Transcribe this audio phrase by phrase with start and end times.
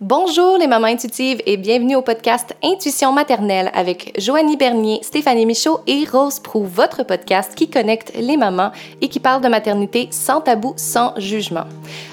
[0.00, 5.80] Bonjour les mamans intuitives et bienvenue au podcast Intuition maternelle avec Joanie Bernier, Stéphanie Michaud
[5.86, 10.40] et Rose Prou, votre podcast qui connecte les mamans et qui parle de maternité sans
[10.40, 11.64] tabou, sans jugement.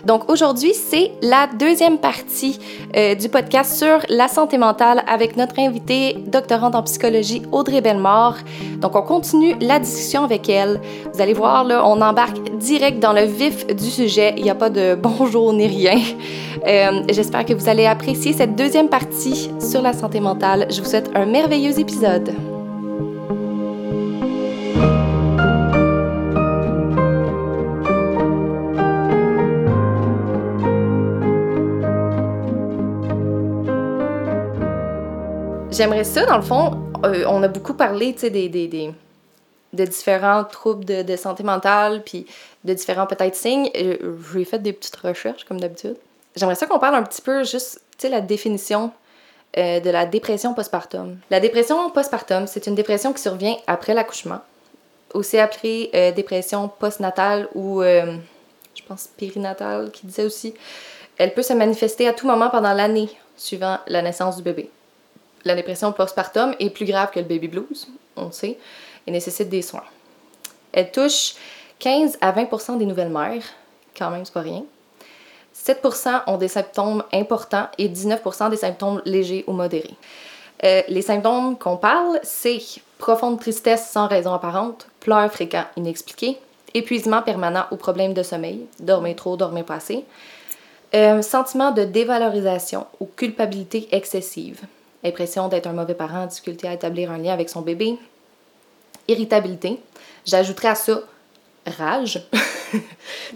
[0.05, 2.59] Donc aujourd'hui, c'est la deuxième partie
[2.95, 8.37] euh, du podcast sur la santé mentale avec notre invitée doctorante en psychologie Audrey Bellemare.
[8.77, 10.79] Donc on continue la discussion avec elle.
[11.13, 14.35] Vous allez voir, là, on embarque direct dans le vif du sujet.
[14.37, 15.99] Il n'y a pas de bonjour ni rien.
[16.67, 20.67] Euh, J'espère que vous allez apprécier cette deuxième partie sur la santé mentale.
[20.69, 22.33] Je vous souhaite un merveilleux épisode.
[35.71, 41.01] J'aimerais ça, dans le fond, euh, on a beaucoup parlé, des, de différents troubles de,
[41.01, 42.27] de santé mentale, puis
[42.63, 43.69] de différents peut-être signes.
[43.75, 45.95] Euh, J'ai fait des petites recherches, comme d'habitude.
[46.35, 48.91] J'aimerais ça qu'on parle un petit peu juste, tu sais, la définition
[49.57, 51.17] euh, de la dépression postpartum.
[51.29, 54.39] La dépression postpartum, c'est une dépression qui survient après l'accouchement,
[55.13, 58.15] aussi appelée euh, dépression postnatale ou, euh,
[58.75, 60.53] je pense, périnatale, qui disait aussi.
[61.17, 64.69] Elle peut se manifester à tout moment pendant l'année suivant la naissance du bébé.
[65.43, 68.57] La dépression postpartum est plus grave que le baby blues, on le sait,
[69.05, 69.83] et nécessite des soins.
[70.71, 71.33] Elle touche
[71.79, 73.43] 15 à 20% des nouvelles mères,
[73.97, 74.63] quand même, c'est pas rien.
[75.63, 75.85] 7
[76.25, 79.95] ont des symptômes importants et 19% des symptômes légers ou modérés.
[80.63, 82.59] Euh, les symptômes qu'on parle, c'est
[82.97, 86.39] profonde tristesse sans raison apparente, pleurs fréquents inexpliqués,
[86.73, 90.03] épuisement permanent ou problème de sommeil, dormir trop, dormir pas assez,
[90.95, 94.61] euh, sentiment de dévalorisation ou culpabilité excessive,
[95.03, 97.99] impression d'être un mauvais parent, difficulté à établir un lien avec son bébé,
[99.07, 99.79] irritabilité.
[100.25, 101.01] J'ajouterais à ça
[101.65, 102.21] rage.
[102.71, 102.79] tu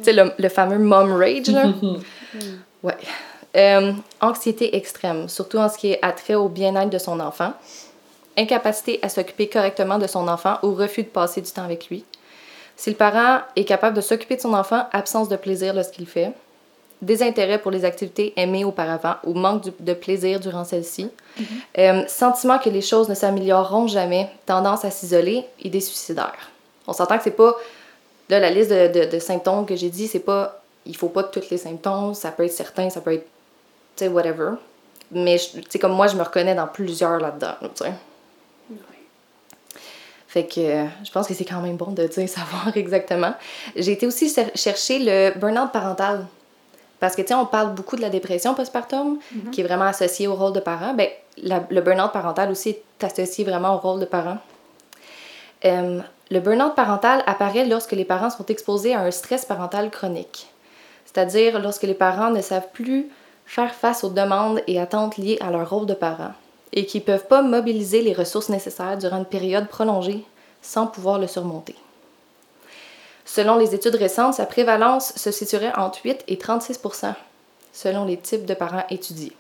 [0.01, 1.65] sais, le, le, fameux mom rage, là.
[2.83, 2.97] ouais.
[3.55, 7.53] Euh, anxiété extrême, surtout en ce qui est attrait au bien-être de son enfant.
[8.37, 12.03] Incapacité à s'occuper correctement de son enfant ou refus de passer du temps avec lui.
[12.75, 16.33] Si le parent est capable de s'occuper de son enfant, absence de plaisir lorsqu'il fait.
[17.01, 21.05] Désintérêt pour les activités aimées auparavant ou manque de plaisir durant celles-ci.
[21.05, 21.45] Mm -hmm.
[21.77, 26.51] euh, sentiment que les choses ne s'amélioreront jamais, tendance à s'isoler, idée suicidaire.
[26.87, 27.53] On s'entend que c'est pas
[28.29, 30.61] Là, la liste de, de, de symptômes que j'ai dit, c'est pas.
[30.85, 33.27] Il faut pas tous les symptômes, ça peut être certain, ça peut être.
[33.95, 34.51] Tu sais, whatever.
[35.11, 37.93] Mais, tu sais, comme moi, je me reconnais dans plusieurs là-dedans, tu sais.
[38.69, 38.77] Oui.
[40.27, 43.33] Fait que je pense que c'est quand même bon de dire savoir exactement.
[43.75, 46.25] J'ai été aussi chercher le burn-out parental.
[46.99, 49.49] Parce que, tu sais, on parle beaucoup de la dépression postpartum, mm -hmm.
[49.51, 50.93] qui est vraiment associée au rôle de parent.
[50.93, 54.37] Ben, la, le burn-out parental aussi est associé vraiment au rôle de parent.
[55.65, 55.99] Euh,
[56.31, 60.47] le burn-out parental apparaît lorsque les parents sont exposés à un stress parental chronique,
[61.05, 63.09] c'est-à-dire lorsque les parents ne savent plus
[63.45, 66.33] faire face aux demandes et attentes liées à leur rôle de parent
[66.73, 70.25] et qui ne peuvent pas mobiliser les ressources nécessaires durant une période prolongée
[70.61, 71.75] sans pouvoir le surmonter.
[73.23, 77.13] Selon les études récentes, sa prévalence se situerait entre 8 et 36%
[77.73, 79.33] selon les types de parents étudiés.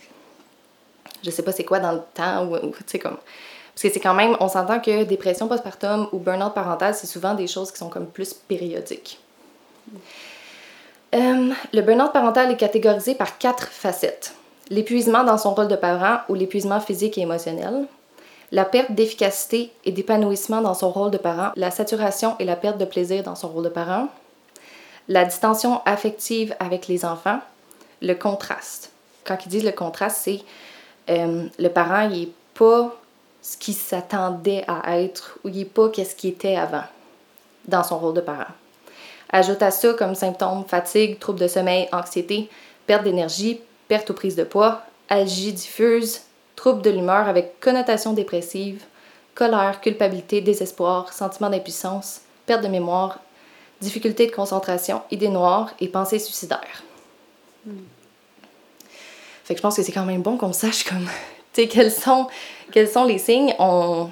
[1.23, 3.17] Je sais pas c'est quoi dans le temps ou, tu sais comme
[3.75, 7.33] parce que c'est quand même, on s'entend que dépression postpartum ou burn-out parental, c'est souvent
[7.33, 9.19] des choses qui sont comme plus périodiques.
[11.13, 14.33] Euh, le burn-out parental est catégorisé par quatre facettes.
[14.69, 17.85] L'épuisement dans son rôle de parent ou l'épuisement physique et émotionnel,
[18.53, 22.77] la perte d'efficacité et d'épanouissement dans son rôle de parent, la saturation et la perte
[22.77, 24.07] de plaisir dans son rôle de parent,
[25.09, 27.39] la distension affective avec les enfants,
[28.01, 28.91] le contraste.
[29.25, 30.39] Quand ils disent le contraste, c'est
[31.09, 32.95] euh, le parent, il n'est pas
[33.45, 36.85] ce qui s'attendait à être ou il n'est pas qu'est-ce qui était avant
[37.67, 38.51] dans son rôle de parent.
[39.29, 42.49] Ajoute à ça comme symptômes fatigue, troubles de sommeil, anxiété,
[42.87, 46.21] perte d'énergie, perte aux prises de poids, algie diffuse,
[46.55, 48.83] troubles de l'humeur avec connotation dépressive,
[49.35, 53.19] colère, culpabilité, désespoir, sentiment d'impuissance, perte de mémoire,
[53.79, 56.83] difficulté de concentration, idées noires et pensées suicidaires.
[57.65, 57.83] Hmm.
[59.43, 61.07] Fait que je pense que c'est quand même bon qu'on sache comme
[61.63, 62.27] quels sont,
[62.71, 63.53] quels sont les signes?
[63.59, 64.09] On,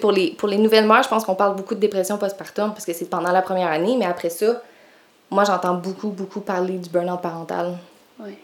[0.00, 2.84] pour, les, pour les nouvelles mères, je pense qu'on parle beaucoup de dépression postpartum parce
[2.84, 4.62] que c'est pendant la première année, mais après ça,
[5.30, 7.76] moi, j'entends beaucoup, beaucoup parler du burn-out parental.
[8.20, 8.38] Oui.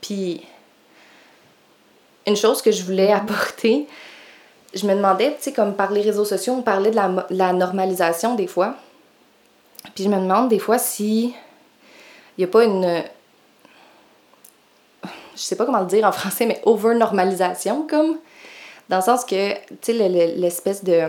[0.00, 0.42] Puis,
[2.26, 3.86] une chose que je voulais apporter,
[4.74, 7.52] je me demandais, tu sais, comme par les réseaux sociaux, on parlait de la, la
[7.52, 8.74] normalisation des fois.
[9.94, 11.34] Puis je me demande des fois si
[12.36, 13.02] il n'y a pas une,
[15.36, 18.18] je sais pas comment le dire en français, mais over-normalisation, comme.
[18.88, 21.08] Dans le sens que, tu sais, l'espèce de.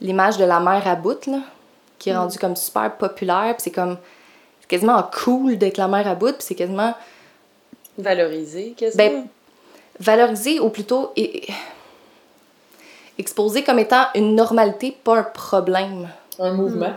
[0.00, 1.38] L'image de la mère à bout, là,
[1.98, 2.18] qui est mm.
[2.18, 3.96] rendue comme super populaire, puis c'est comme.
[4.60, 6.94] C'est quasiment cool d'être la mère à bout, puis c'est quasiment.
[7.96, 9.28] Valoriser, qu'est-ce ben, que
[10.02, 11.46] Valoriser ou plutôt et,
[13.18, 16.08] exposer comme étant une normalité, pas un problème.
[16.40, 16.92] Un mouvement.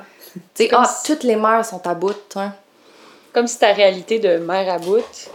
[0.55, 2.53] Tu sais, ah, toutes les mères sont à bout, hein.
[3.33, 5.29] Comme si ta réalité de mère à bout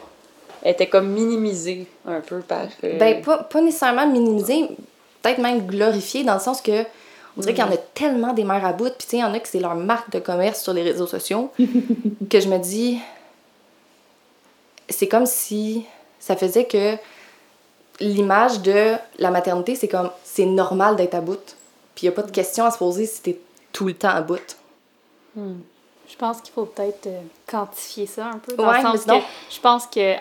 [0.65, 2.67] était comme minimisée un peu par...
[2.85, 4.69] Euh, ben, pas, pas nécessairement minimisée,
[5.23, 6.85] peut-être même glorifiée, dans le sens que
[7.37, 9.21] on dirait qu'il y en a tellement des mères à bout, puis tu sais, il
[9.21, 11.51] y en a que c'est leur marque de commerce sur les réseaux sociaux,
[12.31, 12.99] que je me dis,
[14.89, 15.87] c'est comme si
[16.21, 16.97] ça faisait que
[18.01, 21.57] l'image de la maternité, c'est comme, c'est normal d'être à bout.
[21.95, 23.39] Puis il n'y a pas de question à se poser si t'es
[23.73, 24.57] tout le temps à bout.
[25.35, 25.61] Hmm.
[26.09, 28.55] Je pense qu'il faut peut-être euh, quantifier ça un peu.
[28.55, 29.13] Dans le sens que
[29.51, 30.15] je pense que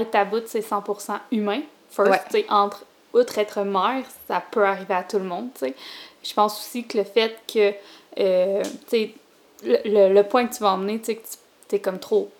[0.00, 1.60] être à bout, c'est 100% humain.
[1.90, 5.74] First, entre, outre être mère, ça peut arriver à tout le monde, sais.
[6.22, 7.72] Je pense aussi que le fait que,
[8.18, 9.10] euh, tu
[9.62, 11.22] le, le, point que tu vas emmener, tu sais, que
[11.68, 12.30] tu es comme trop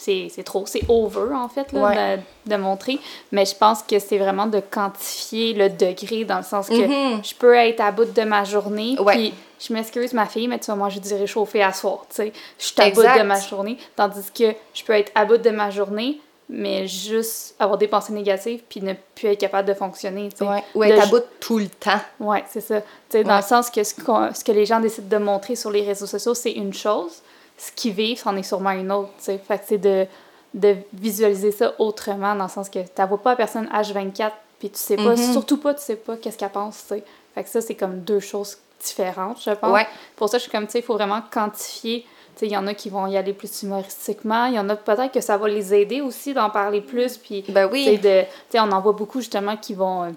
[0.00, 2.16] c'est trop, c'est over en fait là,
[2.46, 2.98] de, montrer.
[3.32, 7.28] Mais je pense que c'est vraiment de quantifier le degré dans le sens que mm-hmm.
[7.28, 10.66] je peux être à bout de ma journée, puis je m'excuse ma fille, mais tu
[10.66, 12.32] vois, moi je dirais chauffer à soir, tu sais.
[12.58, 15.50] Je suis à bout de ma journée, tandis que je peux être à bout de
[15.50, 16.20] ma journée,
[16.52, 20.30] mais juste avoir des pensées négatives puis ne plus être capable de fonctionner.
[20.34, 20.44] sais.
[20.74, 22.00] Ou être à bout tout le temps.
[22.18, 22.82] Oui, c'est ça.
[23.08, 25.82] sais, Dans le sens que ce, ce, que les gens décident de montrer sur les
[25.82, 27.22] réseaux sociaux, c'est une chose.
[27.56, 29.10] Ce qu'ils vivent, c'en est sûrement une autre.
[29.18, 29.38] sais.
[29.38, 30.06] Fait que c'est de,
[30.54, 34.68] de visualiser ça autrement, dans le sens que tu vois pas la personne H24 puis
[34.70, 35.32] tu sais pas, mm-hmm.
[35.32, 36.76] surtout pas, tu sais pas qu'est-ce qu'elle pense.
[36.76, 37.02] sais.
[37.34, 39.86] Fait que ça, c'est comme deux choses différentes, je pense.
[40.16, 42.06] Pour ça, je suis comme, tu sais, il faut vraiment quantifier
[42.42, 44.46] il y en a qui vont y aller plus humoristiquement.
[44.46, 47.18] Il y en a peut-être que ça va les aider aussi d'en parler plus.
[47.18, 47.98] Puis, ben oui.
[47.98, 48.24] De,
[48.54, 50.10] on en voit beaucoup justement qui vont euh,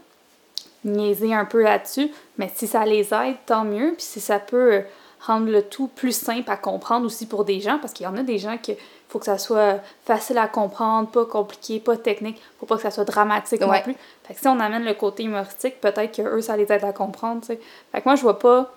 [0.86, 2.12] niaiser un peu là-dessus.
[2.38, 3.94] Mais si ça les aide, tant mieux.
[3.98, 4.82] Puis si ça peut euh,
[5.22, 8.18] rendre le tout plus simple à comprendre aussi pour des gens, parce qu'il y en
[8.18, 8.76] a des gens qui
[9.14, 12.90] faut que ça soit facile à comprendre, pas compliqué, pas technique, faut pas que ça
[12.90, 13.96] soit dramatique non plus.
[14.24, 16.94] Fait que si on amène le côté humoristique, peut-être que eux ça les aide à
[16.94, 18.74] comprendre, Fait que moi, je vois pas,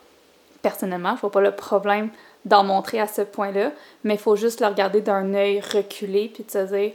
[0.61, 2.11] personnellement, je vois pas le problème
[2.47, 3.73] d'en montrer à ce point-là,
[4.05, 6.93] mais il faut juste le regarder d'un œil reculé puis de se dire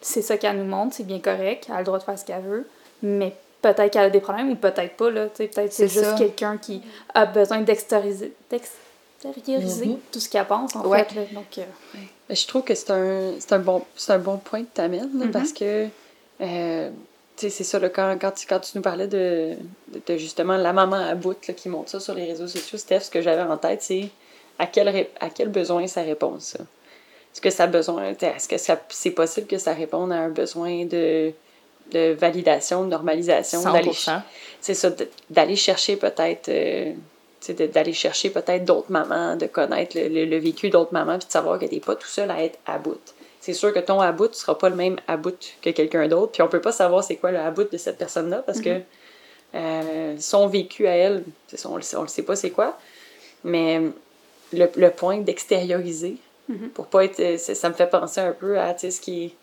[0.00, 2.24] c'est ça qu'elle nous montre, c'est bien correct, elle a le droit de faire ce
[2.24, 2.66] qu'elle veut,
[3.02, 6.80] mais peut-être qu'elle a des problèmes ou peut-être pas, là, peut-être c'est juste quelqu'un qui
[7.12, 8.34] a besoin d'extérioriser
[9.24, 9.98] mm-hmm.
[10.12, 11.08] tout ce qu'elle pense, en fait.
[11.32, 11.64] donc, euh,
[12.30, 15.30] Je trouve que c'est un, un, bon, un bon point que tu amènes, mm-hmm.
[15.30, 15.88] parce que,
[16.40, 16.90] euh,
[17.36, 19.54] c'est ça, quand, quand, tu, quand tu nous parlais de,
[20.06, 23.10] de, justement la maman à bout qui montre ça sur les réseaux sociaux, Steph, ce
[23.10, 24.08] que j'avais en tête, c'est
[24.58, 24.88] à quel,
[25.20, 26.60] à quel besoin ça répond, ça?
[27.34, 31.32] Est-ce que ça besoin, est-ce que c'est possible que ça réponde à un besoin de,
[31.90, 33.60] de validation, de normalisation?
[33.60, 34.20] 100%.
[34.60, 34.90] C'est ça,
[35.30, 36.92] d'aller chercher peut-être, euh,
[37.72, 41.66] d'aller chercher peut-être d'autres mamans, de connaître le, vécu d'autres mamans, puis de savoir que
[41.66, 43.00] t'es pas tout seul à être à bout.
[43.44, 46.08] C'est sûr que ton à bout ne sera pas le même à bout que quelqu'un
[46.08, 48.62] d'autre, puis on peut pas savoir c'est quoi le à bout de cette personne-là, parce
[48.62, 48.82] que mm-hmm.
[49.56, 51.24] euh, son vécu à elle,
[51.66, 52.78] on, on le sait pas c'est quoi,
[53.44, 53.82] mais
[54.54, 56.16] le, le point d'extérioriser
[56.50, 56.68] mm-hmm.
[56.70, 57.20] pour pas être.
[57.20, 59.34] Euh, ça me fait penser un peu à ce qui,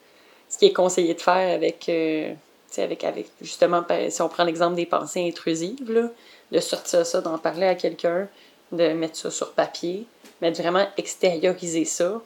[0.49, 1.87] ce qui est conseillé de faire avec.
[1.87, 2.33] Euh,
[2.77, 6.09] avec, avec justement, si on prend l'exemple des pensées intrusives, là,
[6.51, 8.29] de sortir ça, d'en parler à quelqu'un,
[8.71, 10.07] de mettre ça sur papier,
[10.41, 12.21] mais de vraiment extérioriser ça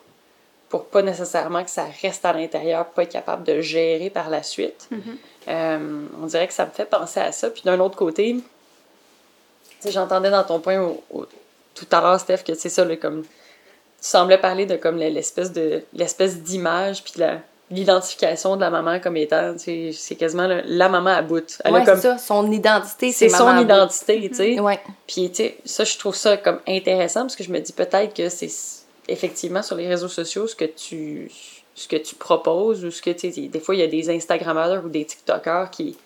[0.70, 4.44] pour pas nécessairement que ça reste à l'intérieur, pas être capable de gérer par la
[4.44, 4.88] suite.
[4.92, 5.18] Mm-hmm.
[5.48, 7.50] Euh, on dirait que ça me fait penser à ça.
[7.50, 8.38] Puis d'un autre côté,
[9.88, 11.28] j'entendais dans ton point au,
[11.76, 13.24] tout à l'heure, Steph, que c'est ça, comme.
[13.24, 17.14] Tu semblais parler de comme l'espèce de l'espèce d'image puis
[17.72, 21.60] l'identification de la maman comme étant, c'est quasiment la, maman à bout.
[21.64, 24.60] Elle c'est ça, son identité, c'est son identité, tu sais.
[24.60, 24.80] Ouais.
[25.08, 28.14] Puis, tu sais, ça, je trouve ça comme intéressant parce que je me dis peut-être
[28.14, 28.52] que c'est
[29.08, 31.32] effectivement sur les réseaux sociaux ce que tu
[31.76, 34.86] ce que tu proposes ou ce que, tu des fois, il y a des Instagrammeurs
[34.86, 35.98] ou des TikTokers qui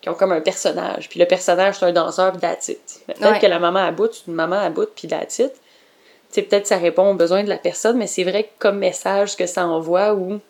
[0.00, 1.10] qui ont comme un personnage.
[1.10, 2.72] Puis le personnage, c'est un danseur, puis that's
[3.06, 5.42] Peut-être que la maman à bout, c'est une maman à bout, puis that's
[6.30, 9.36] sais peut-être ça répond aux besoins de la personne, mais c'est vrai que comme message
[9.36, 10.40] que ça envoie ou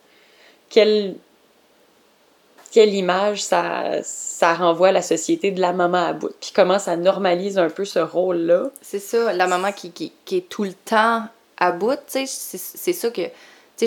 [0.69, 1.17] quelle,
[2.71, 6.35] quelle image ça, ça renvoie à la société de la maman à bout.
[6.41, 8.71] Puis comment ça normalise un peu ce rôle-là.
[8.83, 11.25] C'est ça, la maman qui, qui, qui, est tout le temps
[11.61, 13.23] à bout, tu sais, c'est ça que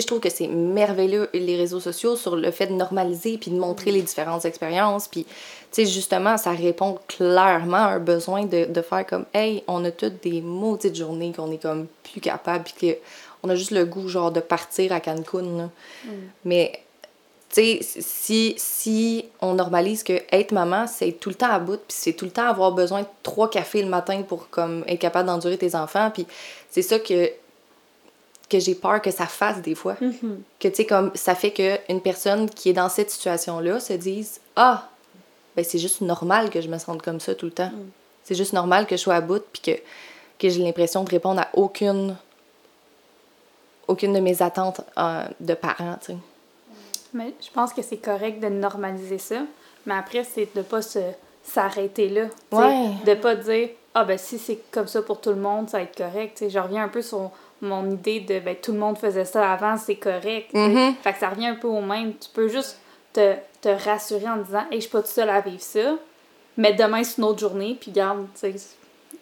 [0.00, 3.58] je trouve que c'est merveilleux les réseaux sociaux sur le fait de normaliser puis de
[3.58, 5.08] montrer les différentes expériences.
[5.08, 5.32] Puis, tu
[5.70, 9.90] sais, justement, ça répond clairement à un besoin de, de faire comme, hey, on a
[9.90, 12.96] toutes des maudites journées qu'on est comme plus capable puis
[13.42, 15.70] qu'on a juste le goût, genre, de partir à Cancun.
[16.04, 16.10] Mm.
[16.44, 16.80] Mais,
[17.50, 21.76] tu sais, si, si on normalise que être maman, c'est tout le temps à bout,
[21.76, 24.98] puis c'est tout le temps avoir besoin de trois cafés le matin pour comme être
[24.98, 26.26] capable d'endurer tes enfants, puis
[26.70, 27.30] c'est ça que
[28.48, 29.94] que j'ai peur que ça fasse des fois.
[29.94, 30.36] Mm-hmm.
[30.60, 34.40] Que, tu sais, comme ça fait qu'une personne qui est dans cette situation-là se dise
[34.56, 34.88] Ah,
[35.56, 37.70] ben c'est juste normal que je me sente comme ça tout le temps.
[37.70, 37.90] Mm.
[38.24, 39.80] C'est juste normal que je sois à bout puis que,
[40.38, 42.16] que j'ai l'impression de répondre à aucune
[43.86, 46.18] aucune de mes attentes euh, de parents, tu sais.
[47.12, 49.42] Mais je pense que c'est correct de normaliser ça.
[49.86, 51.00] Mais après, c'est de pas se
[51.44, 52.26] s'arrêter là.
[52.50, 52.90] Ouais.
[53.04, 55.84] De pas dire Ah ben si c'est comme ça pour tout le monde, ça va
[55.84, 56.38] être correct.
[56.38, 57.30] Tu sais, je reviens un peu sur
[57.64, 60.52] mon idée de ben tout le monde faisait ça avant, c'est correct.
[60.54, 60.94] Mhm.
[61.02, 62.14] Fait que ça revient un peu au même.
[62.16, 62.78] Tu peux juste
[63.12, 65.96] te, te rassurer en disant Hey, je suis pas toute seule à vivre ça.
[66.56, 68.46] Mais demain, c'est une autre journée, puis garde, tu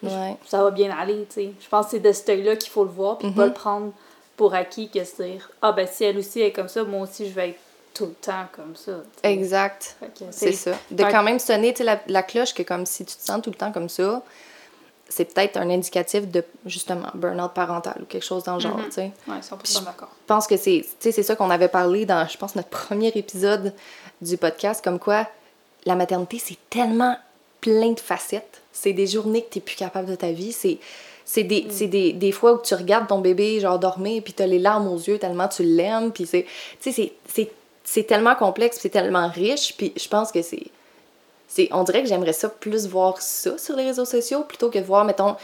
[0.02, 0.37] Ouais.
[0.49, 1.52] ça va bien aller, tu sais.
[1.61, 3.49] Je pense que c'est de cet œil-là qu'il faut le voir, puis pas Mhm.
[3.49, 3.92] le prendre
[4.37, 7.28] pour acquis que se dire Ah ben si elle aussi est comme ça, moi aussi
[7.28, 7.61] je vais être
[7.94, 8.92] tout le temps comme ça.
[9.22, 9.96] Exact.
[10.30, 10.72] C'est ça.
[10.90, 13.56] De quand même sonner la, la cloche que comme si tu te sens tout le
[13.56, 14.22] temps comme ça,
[15.14, 18.85] c'est peut-être un indicatif de justement burn-out parental ou quelque chose dans le genre, Mhm.
[18.87, 19.12] tu sais.
[19.28, 20.09] Ouais, 100% d'accord.
[20.23, 23.73] Je pense que c'est c'est ça qu'on avait parlé dans, je pense, notre premier épisode
[24.21, 25.26] du podcast, comme quoi
[25.85, 27.16] la maternité, c'est tellement
[27.61, 28.61] plein de facettes.
[28.73, 30.52] C'est des journées que tu n'es plus capable de ta vie.
[30.52, 30.78] C'est
[31.25, 34.42] c'est des, c'est des, des fois où tu regardes ton bébé genre dormir puis tu
[34.42, 36.47] as les larmes aux yeux tellement tu l'aimes puis c'est
[36.81, 37.12] tu sais
[37.85, 40.64] c'est- tellement complexe puis c'est tellement riche puis je pense que c'est
[41.54, 44.78] c'est on dirait que j'aimerais ça plus voir ça sur les réseaux sociaux plutôt que
[44.78, 45.37] de voir mettons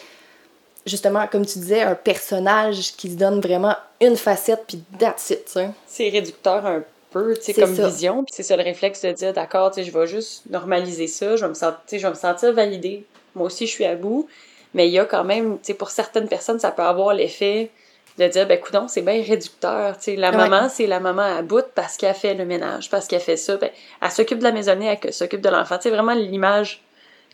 [0.86, 5.58] justement comme tu disais un personnage qui se donne vraiment une facette puis that's it
[5.86, 7.88] C'est réducteur un peu, tu sais, comme ça.
[7.88, 8.24] vision.
[8.24, 11.36] Puis c'est ça le réflexe de dire, d'accord, tu sais, je vais juste normaliser ça,
[11.36, 13.04] je vais me sentir, je vais me sentir validée.
[13.34, 14.28] Moi aussi, je suis à bout.
[14.74, 17.70] Mais il y a quand même, tu sais, pour certaines personnes, ça peut avoir l'effet
[18.18, 19.96] de dire, ben, coudon, c'est bien réducteur.
[20.16, 20.36] La Ouais.
[20.36, 23.56] maman, c'est la maman à bout parce qu'elle fait le ménage, parce qu'elle fait ça.
[23.56, 23.70] Ben,
[24.02, 25.78] elle s'occupe de la maisonnée, elle s'occupe de l'enfant.
[25.80, 26.82] Sais, vraiment, l'image,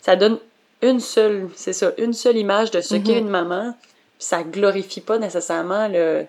[0.02, 0.38] ça donne
[0.82, 3.26] une seule, c'est ça, une seule image de ce qu'est Mhm.
[3.26, 3.74] une maman.
[4.18, 6.26] Puis ça glorifie pas nécessairement le,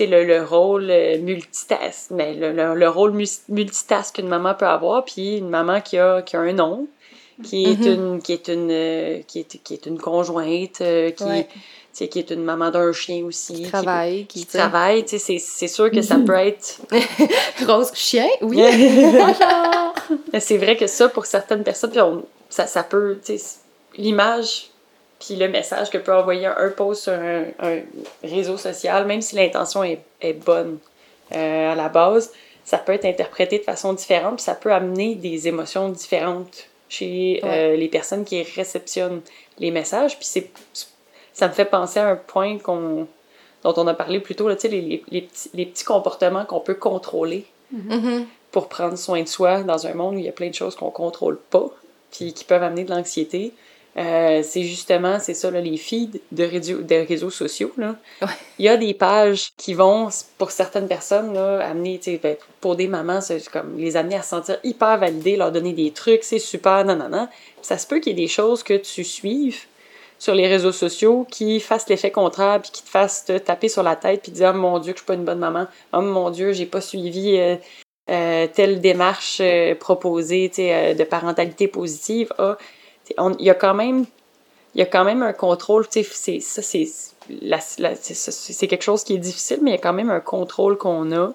[0.00, 4.66] le, le rôle euh, multitask, mais le, le, le rôle mu- multitask qu'une maman peut
[4.66, 6.86] avoir, puis une maman qui a, qui a un nom,
[7.44, 7.92] qui est Mhm.
[8.14, 11.46] une qui est une euh, qui est, qui est une conjointe, euh, qui, Ouais.
[11.92, 15.38] sais, qui est une maman d'un chien aussi, qui travaille qui, travaille, tu sais, c'est,
[15.38, 16.80] c'est sûr que ça peut être
[17.66, 18.62] Rose chien oui
[20.40, 23.44] c'est vrai que ça, pour certaines personnes, puis on- ça, ça peut, tu sais,
[23.96, 24.68] l'image
[25.18, 27.78] puis le message que peut envoyer un, un post sur un, un
[28.22, 30.78] réseau social, même si l'intention est, est bonne
[31.34, 32.30] euh, à la base,
[32.66, 37.40] ça peut être interprété de façon différente, puis ça peut amener des émotions différentes chez
[37.44, 39.20] euh, les personnes qui réceptionnent
[39.58, 40.16] les messages.
[40.16, 40.50] Puis c'est,
[41.32, 43.06] ça me fait penser à un point qu'on,
[43.62, 45.84] dont on a parlé plus tôt, là, tu sais, les, les, les petits, les petits
[45.84, 48.26] comportements qu'on peut contrôler Mhm.
[48.52, 50.76] pour prendre soin de soi dans un monde où il y a plein de choses
[50.76, 51.68] qu'on contrôle pas,
[52.12, 53.52] puis qui peuvent amener de l'anxiété.
[53.98, 57.72] Euh, c'est justement, c'est ça, là, les feeds de, réseaux sociaux.
[57.78, 57.96] Là.
[58.20, 58.28] Ouais.
[58.58, 62.88] Il y a des pages qui vont, pour certaines personnes, là, amener, ben, pour des
[62.88, 66.38] mamans, c'est comme les amener à se sentir hyper validées, leur donner des trucs, c'est
[66.38, 67.28] super, non, non, non.
[67.62, 69.64] Ça se peut qu'il y ait des choses que tu suives
[70.18, 73.82] sur les réseaux sociaux qui fassent l'effet contraire, puis qui te fassent te taper sur
[73.82, 75.66] la tête, puis te dire, oh mon Dieu, que je suis pas une bonne maman,
[75.92, 77.56] oh mon Dieu, j'ai pas suivi euh,
[78.10, 82.32] euh, telle démarche euh, proposée de parentalité positive.
[82.38, 82.56] Ah,
[83.38, 84.04] il y a quand même
[84.74, 89.04] il y a quand même un contrôle, tu sais, c'est ça c'est c'est- quelque chose
[89.04, 91.32] qui est difficile, mais il y a quand même un contrôle qu'on a,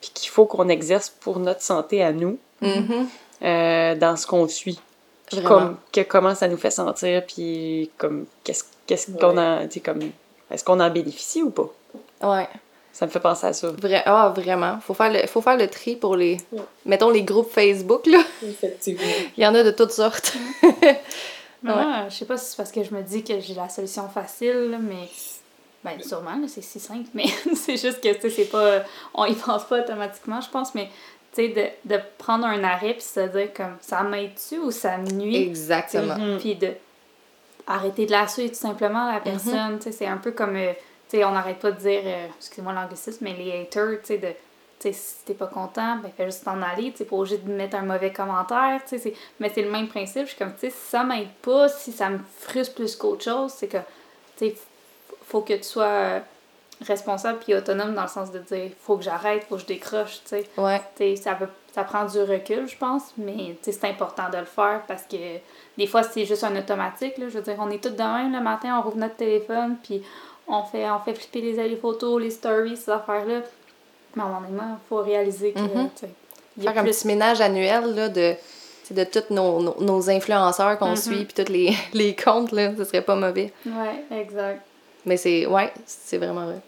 [0.00, 3.08] puis qu'il faut qu'on exerce pour notre santé à nous, Mhm.
[3.42, 4.78] euh, dans ce qu'on suit.
[5.26, 10.00] Puis comme, que, comment ça nous fait sentir, puis comme, qu'est-ce qu'est-ce qu'on en, comme,
[10.50, 11.68] est-ce qu'on en bénéficie ou pas?
[12.22, 12.48] ouais
[12.96, 13.68] Ça me fait penser à ça.
[13.72, 14.78] Vra- ah, vraiment.
[14.80, 16.38] Faut faire, le, faut faire le tri pour les.
[16.86, 18.20] Mettons les groupes Facebook, là.
[18.42, 19.02] Effectivement.
[19.36, 20.34] Il y en a de toutes sortes.
[21.62, 21.74] Mais Ouais.
[21.84, 24.08] moi, je sais pas si c'est parce que je me dis que j'ai la solution
[24.08, 25.08] facile, là, mais.
[25.84, 28.82] Ben, sûrement, là, c'est si simple, mais c'est juste que, tu sais, c'est pas.
[29.14, 30.88] On y pense pas automatiquement, je pense, mais,
[31.34, 31.48] tu sais,
[31.84, 35.36] de, de prendre un arrêt puis se dire, comme, ça m'aide-tu ou ça me nuit?
[35.36, 36.38] Exactement.
[36.38, 36.72] Puis de
[37.66, 39.78] arrêter de la suivre tout simplement la personne.
[39.78, 40.72] Tu sais, C'est un peu comme, euh,
[41.14, 44.28] on n'arrête pas de dire, euh, excusez-moi l'anglicisme, mais les haters, tu sais, de,
[44.92, 47.76] si t'es pas content, ben fais juste t'en aller, tu sais, pas obligé de mettre
[47.76, 50.90] un mauvais commentaire, c'est- mais c'est le même principe, je suis comme, tu sais, si
[50.90, 53.78] ça m'aide pas, si ça me frustre plus qu'autre chose, c'est que,
[54.36, 54.52] tu
[55.28, 56.20] faut que tu sois euh,
[56.86, 60.20] responsable puis autonome dans le sens de dire, faut que j'arrête, faut que je décroche,
[60.22, 60.44] tu sais.
[60.58, 60.80] Ouais.
[60.94, 64.44] T'sais, ça, peut, ça prend du recul, je pense, mais t'sais, c'est important de le
[64.44, 65.16] faire parce que
[65.78, 67.16] des fois, c'est juste un automatique.
[67.18, 67.28] Là.
[67.28, 70.02] Je veux dire, on est tous de même le matin, on rouvre notre téléphone, puis
[70.48, 73.40] on fait, on fait flipper les, les photos, les stories, ces affaires-là.
[74.14, 75.58] Mais à un moment donné, il faut réaliser que.
[75.60, 75.90] Mhm.
[76.56, 78.34] il y a Faire un plus- petit ménage annuel, là, de.
[78.90, 80.96] de tous nos, nos, nos influenceurs qu'on Mhm.
[80.96, 83.52] suit, puis tous les, les comptes, là, ce serait pas mauvais.
[83.66, 84.62] Ouais, exact.
[85.04, 85.44] Mais c'est.
[85.46, 86.60] Ouais, c'est vraiment vrai.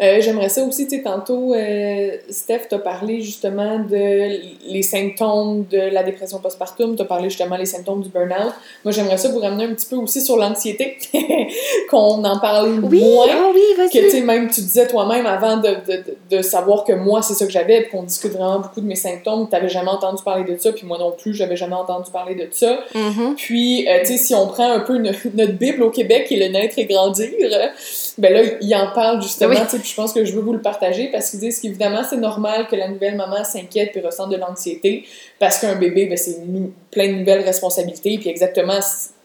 [0.00, 5.66] Euh, j'aimerais ça aussi, tu sais, tantôt, euh, Steph t'a parlé justement de les symptômes
[5.70, 8.52] de la dépression postpartum, t'as parlé justement des symptômes du burn-out.
[8.84, 10.98] Moi, j'aimerais ça vous ramener un petit peu aussi sur l'anxiété,
[11.90, 13.26] qu'on en parle Oui, moins.
[13.30, 13.60] ah oui.
[13.92, 16.02] Que, tu sais, même tu disais toi-même avant de, de,
[16.36, 18.96] de, savoir que moi, c'est ça que j'avais, puis qu'on discute vraiment beaucoup de mes
[18.96, 22.34] symptômes, t'avais jamais entendu parler de ça, puis moi non plus, j'avais jamais entendu parler
[22.34, 22.80] de ça.
[22.94, 23.36] Mhm.
[23.36, 26.34] Puis, euh, tu sais, si on prend un peu notre, notre Bible au Québec, qui
[26.34, 27.30] est le naître et grandir,
[28.18, 29.56] ben là, il en parle justement, Oui.
[29.62, 32.02] tu sais, puis je pense que je veux vous le partager parce qu'ils disent qu'évidemment,
[32.08, 35.04] c'est normal que la nouvelle maman s'inquiète puis ressente de l'anxiété
[35.38, 36.36] parce qu'un bébé, ben, c'est
[36.90, 38.80] plein de nouvelles responsabilités, puis exactement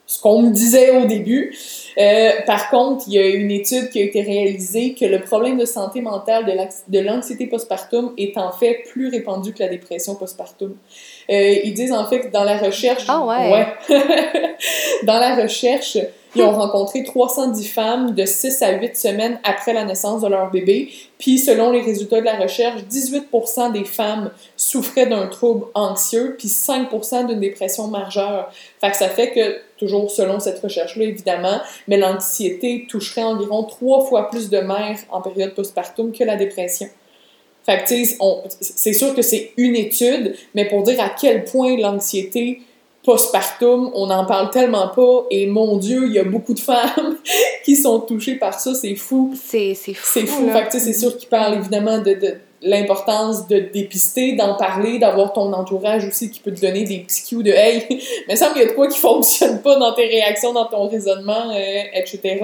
[0.10, 1.56] ce qu'on me disait au début.
[2.00, 5.60] Euh, par contre, il y a une étude qui a été réalisée que le problème
[5.60, 6.46] de santé mentale
[6.88, 10.76] de l'anxiété postpartum est en fait plus répandu que la dépression postpartum.
[11.30, 13.04] Euh, ils disent en fait que dans la recherche...
[13.08, 13.68] Ah ouais.
[15.04, 16.00] dans la recherche,
[16.36, 20.52] ils ont rencontré 310 femmes de 6 à 8 semaines après la naissance de leur
[20.52, 20.90] bébé.
[21.18, 26.48] Puis, selon les résultats de la recherche, 18% des femmes souffraient d'un trouble anxieux, puis
[26.48, 28.52] 5% d'une dépression majeure.
[28.80, 34.06] Fait que ça fait que, toujours selon cette recherche-là, évidemment, mais l'anxiété toucherait environ trois
[34.06, 36.88] fois plus de mères en période postpartum que la dépression.
[37.66, 37.90] Fait que,
[38.62, 42.62] c'est sûr que c'est une étude, mais pour dire à quel point l'anxiété
[43.04, 47.18] postpartum, on n'en parle tellement pas, et mon Dieu, il y a beaucoup de femmes
[47.64, 49.34] qui sont touchées par ça, c'est fou.
[49.42, 49.92] C'est fou.
[50.04, 50.46] C'est fou.
[50.46, 50.54] là.
[50.54, 54.56] Fait que, tu sais, c'est sûr qu'il parle évidemment de, de l'importance de dépister, d'en
[54.56, 57.86] parler, d'avoir ton entourage aussi qui peut te donner des petits cues de hey,
[58.28, 60.54] mais ça me semble qu'il y a de quoi qui fonctionne pas dans tes réactions,
[60.54, 62.42] dans ton raisonnement, euh, etc.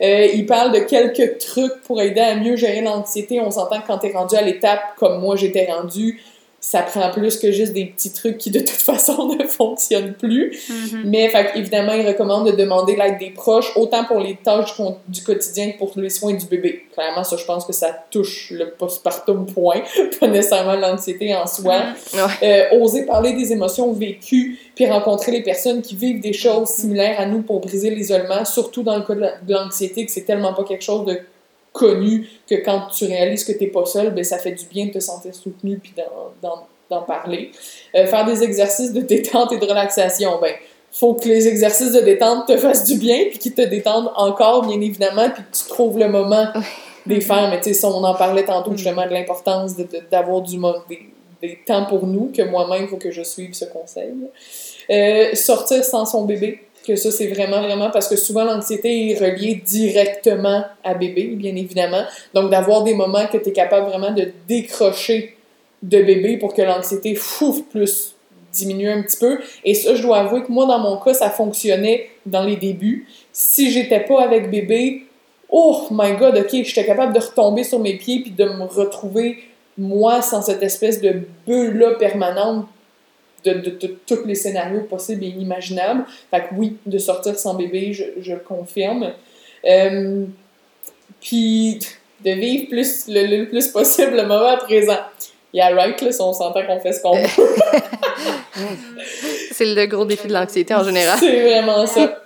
[0.00, 3.40] Euh, il parle de quelques trucs pour aider à mieux gérer l'anxiété.
[3.40, 6.20] On s'entend que quand t'es rendu à l'étape comme moi j'étais rendu,
[6.64, 10.56] ça prend plus que juste des petits trucs qui de toute façon ne fonctionnent plus.
[10.70, 11.02] Mhm.
[11.06, 15.24] Mais fait, évidemment, il recommande de demander l'aide des proches, autant pour les tâches du,
[15.24, 16.86] quotidien que pour les soins du bébé.
[16.94, 19.82] Clairement, ça, je pense que ça touche le postpartum point,
[20.20, 21.82] pas nécessairement l'anxiété en soi.
[22.44, 27.18] Euh, oser parler des émotions vécues, puis rencontrer les personnes qui vivent des choses similaires
[27.18, 30.62] à nous pour briser l'isolement, surtout dans le cas de l'anxiété, que c'est tellement pas
[30.62, 31.18] quelque chose de
[31.72, 34.92] connu que quand tu réalises que t'es pas seul, ben ça fait du bien de
[34.92, 35.92] te sentir soutenu puis
[36.42, 36.66] d'en-
[37.06, 37.50] parler.
[37.94, 40.52] Euh, faire des exercices de détente et de relaxation, ben
[40.92, 44.66] faut que les exercices de détente te fassent du bien puis qu'ils te détendent encore
[44.66, 46.48] bien évidemment puis que tu trouves le moment
[47.06, 47.48] des faire.
[47.48, 50.58] Mais tu sais on en parlait tantôt justement de l'importance de- de- d'avoir du
[51.40, 54.12] des temps pour nous que moi-même il faut que je suive ce conseil.
[54.90, 59.18] Euh, sortir sans son bébé que ça c'est vraiment vraiment parce que souvent l'anxiété est
[59.18, 62.02] reliée directement à bébé bien évidemment.
[62.34, 65.36] Donc d'avoir des moments que tu es capable vraiment de décrocher
[65.82, 68.14] de bébé pour que l'anxiété fouf plus
[68.52, 69.38] diminue un petit peu.
[69.64, 73.06] Et ça je dois avouer que moi dans mon cas ça fonctionnait dans les débuts.
[73.32, 75.04] Si j'étais pas avec bébé
[75.50, 79.38] oh my god ok j'étais capable de retomber sur mes pieds puis de me retrouver
[79.78, 82.66] moi sans cette espèce de bulle là permanente
[83.44, 86.04] de, de, de tous les scénarios possibles et inimaginables.
[86.30, 89.12] Fait que oui, de sortir sans bébé, je, je le confirme.
[89.64, 90.24] Euh,
[91.20, 91.78] puis
[92.24, 94.98] de vivre plus, le, le plus possible le moment présent.
[95.54, 97.28] Yeah, right, là, si on s'entend qu'on fait ce qu'on veut.
[99.52, 101.18] C'est le gros défi de l'anxiété en général.
[101.18, 102.21] C'est vraiment ça.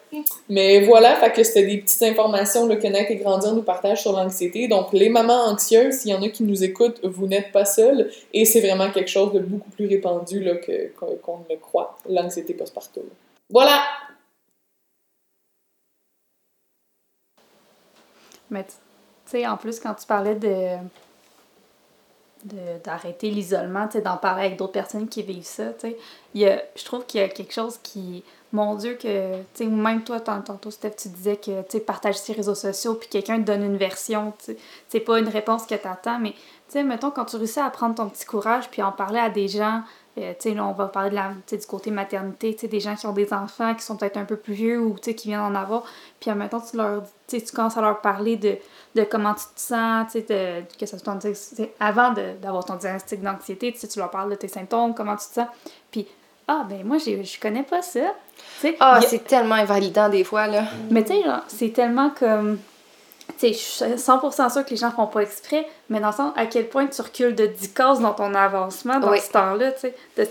[0.49, 4.69] Mais voilà, c'était des petites informations là, que et Grandir nous partage sur l'anxiété.
[4.69, 8.11] Donc, les mamans anxieuses, s'il y en a qui nous écoutent, vous n'êtes pas seules.
[8.33, 11.99] Et c'est vraiment quelque chose de beaucoup plus répandu là, que, qu'on, ne le croit,
[12.09, 13.05] l'anxiété postpartum.
[13.51, 13.83] Voilà!
[18.51, 18.73] Mais tu
[19.27, 20.77] sais, en plus, quand tu parlais de
[22.45, 25.89] de- d'arrêter l'isolement, d'en parler avec d'autres personnes qui vivent ça, tu
[26.35, 28.23] sais, je trouve qu'il y a quelque chose qui,
[28.57, 32.33] mon Dieu, que, même toi, tant- tantôt, Steph, tu disais que, tu sais, partager ses
[32.33, 34.33] réseaux sociaux, puis quelqu'un te donne une version,
[34.89, 36.39] c'est pas une réponse que tu attends, mais, tu
[36.69, 39.47] sais, mettons, quand tu réussis à prendre ton petit courage, puis en parler à des
[39.47, 39.83] gens,
[40.19, 42.97] euh, tu sais, on va parler de la, du côté maternité, tu sais, des gens
[42.97, 45.29] qui ont des enfants, qui sont peut-être un peu plus vieux, ou, tu sais, qui
[45.29, 45.85] viennent en avoir,
[46.19, 48.57] puis, mettons, tu leur, tu commences à leur parler de,
[48.95, 51.19] de comment tu te sens, tu sais, que ça soit ton,
[51.79, 55.49] avant d'avoir ton diagnostic d'anxiété, tu leur parles de tes symptômes, comment tu te sens,
[55.91, 56.07] puis,
[56.49, 58.15] ah, ben, moi, je connais pas ça.
[58.81, 60.65] Ah, a- c'est tellement invalidant des fois, là.
[60.91, 62.59] mais tu sais, genre, c'est tellement comme.
[63.39, 66.15] Tu sais, je suis 100% sûre que les gens font pas exprès, mais dans le
[66.15, 69.21] sens, à quel point tu recules de 10 cases dans ton avancement dans Oui.
[69.21, 69.95] ce temps-là, tu sais.
[70.15, 70.31] Tu sais,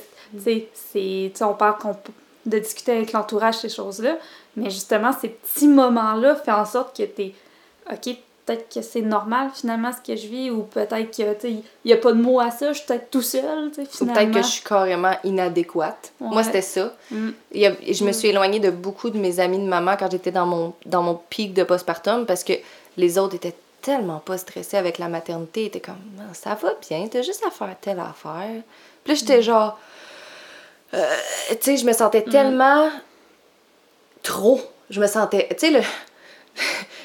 [0.73, 1.31] c'est.
[1.33, 1.97] Tu sais, on parle qu'on-
[2.45, 4.17] de discuter avec l'entourage, ces choses-là,
[4.55, 7.33] mais justement, ces petits moments-là font en sorte que t'es.
[7.91, 11.93] Ok, peut-être que c'est normal finalement ce que je vis, ou peut-être que, il n'y
[11.93, 13.43] a pas de mots à ça, je suis peut-être tout seul,
[13.77, 14.13] Ou finalement.
[14.13, 16.13] peut-être que je suis carrément inadéquate.
[16.19, 16.93] Moi, c'était ça.
[17.11, 17.29] Mm.
[17.53, 20.73] Je me suis éloignée de beaucoup de mes amis de maman quand j'étais dans mon,
[20.85, 22.53] dans mon pic de postpartum parce que
[22.97, 25.69] les autres étaient tellement pas stressée avec la maternité.
[25.69, 28.61] T'es comme, Non, ça va bien, t'as juste à faire telle affaire.
[29.03, 29.79] Puis là, j'étais genre.
[30.93, 31.05] euh,
[31.49, 32.89] tu sais, je me sentais tellement
[34.23, 34.59] trop.
[34.89, 35.47] Je me sentais.
[35.51, 35.81] Tu sais, le.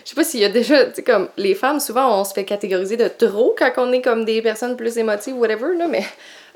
[0.04, 2.32] Je sais pas s'il y a déjà, tu sais, comme les femmes, souvent on se
[2.32, 6.04] fait catégoriser de trop quand on est comme des personnes plus émotives, whatever, là, mais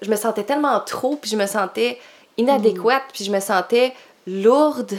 [0.03, 1.99] je me sentais tellement trop, puis je me sentais
[2.37, 3.93] inadéquate, puis je me sentais
[4.27, 4.97] lourde,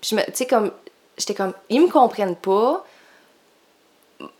[0.00, 0.70] puis je me, tu sais, comme,
[1.16, 2.84] j'étais comme, ils me comprennent pas,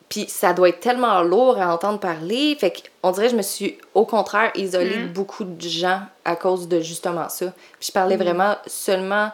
[0.09, 3.43] puis ça doit être tellement lourd à entendre parler, fait qu'on dirait que je me
[3.43, 7.53] suis, au contraire, isolée de beaucoup de gens à cause de justement ça.
[7.79, 9.31] Puis je parlais vraiment seulement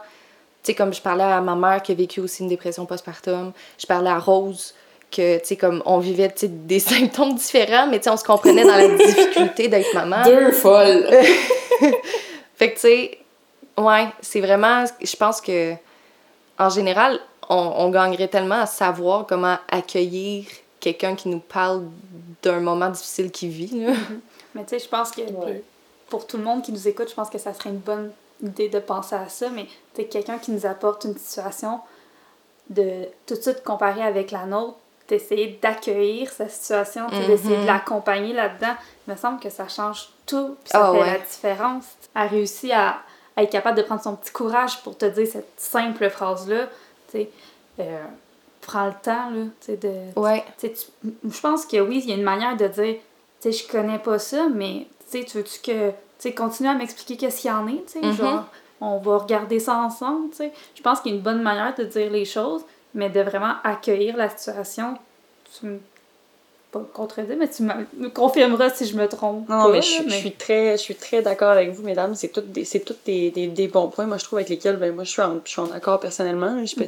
[0.65, 3.87] sais, comme je parlais à ma mère qui a vécu aussi une dépression postpartum, je
[3.87, 4.75] parlais à Rose
[5.11, 8.65] que, tu sais, comme on vivait, des symptômes différents, mais tu sais, on se comprenait
[8.65, 10.23] dans la difficulté d'être maman.
[10.25, 11.09] Deux folles.
[12.57, 13.19] Fait que, tu sais,
[13.79, 15.75] ouais, c'est vraiment, je pense que,
[16.59, 20.45] en général, on, on gagnerait tellement à savoir comment accueillir
[20.81, 21.83] quelqu'un qui nous parle
[22.43, 23.93] d'un moment difficile qu'il vit, là.
[24.55, 25.63] Mais tu sais, je pense que Ouais.
[26.09, 28.69] pour tout le monde qui nous écoute, je pense que ça serait une bonne idée
[28.69, 29.49] de penser à ça.
[29.51, 31.81] Mais sais, quelqu'un qui nous apporte une situation,
[32.71, 34.77] de tout de suite comparer avec la nôtre,
[35.09, 37.67] d'essayer d'accueillir sa situation, d'essayer de Mhm.
[37.67, 38.75] l'accompagner là-dedans,
[39.07, 41.07] il me semble que ça change tout, puis ça Ah fait ouais.
[41.13, 41.85] la différence.
[42.15, 43.01] Elle réussit à,
[43.37, 46.69] à être capable de prendre son petit courage pour te dire cette simple phrase-là,
[47.11, 47.31] tu sais,
[47.81, 48.03] euh,
[48.63, 49.93] prends le temps, là, tu sais, de...
[50.19, 50.43] Ouais.
[50.59, 50.71] Tu
[51.31, 52.95] je pense que oui, il y a une manière de dire,
[53.43, 55.91] tu sais, je connais pas ça, mais tu sais, tu veux-tu que,
[56.25, 58.13] sais, continue à m'expliquer qu'est-ce qu'il y en est, tu sais, Mhm.
[58.15, 58.45] genre,
[58.81, 60.53] on va regarder ça ensemble, tu sais.
[60.75, 62.63] Je pense qu'il y a une bonne manière de dire les choses,
[62.95, 64.99] mais de vraiment accueillir la situation.
[65.59, 65.79] Tu me,
[66.73, 69.49] pas me contredis, mais tu me, me confirmeras si je me trompe.
[69.49, 72.15] Non, pas, mais là, je, je suis très, je suis très d'accord avec vous, mesdames.
[72.17, 74.93] C'est tous des, tous des, des, des bons points, moi, je trouve, avec lesquels, ben,
[74.95, 76.65] moi, je suis en, je suis en accord personnellement.
[76.67, 76.87] Je, peux-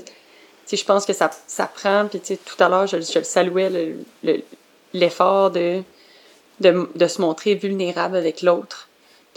[0.67, 3.71] sais, je pense que ça, ça prend, puis tout à l'heure, je, je le saluais,
[3.71, 4.43] le- le-
[4.93, 5.83] l'effort de,
[6.61, 8.89] de, de se montrer vulnérable avec l'autre,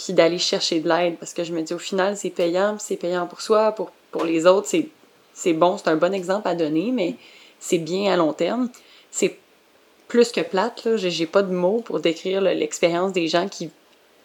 [0.03, 2.95] puis d'aller chercher de l'aide, parce que je me dis, au final, c'est payant, c'est
[2.95, 4.87] payant pour soi, pour, pour les autres, c'est,
[5.33, 7.15] c'est bon, c'est un bon exemple à donner, mais
[7.59, 8.69] c'est bien à long terme.
[9.11, 9.37] C'est
[10.07, 10.95] plus que plate, là.
[10.97, 13.69] J'ai, j'ai pas de mots pour décrire là, l'expérience des gens qui,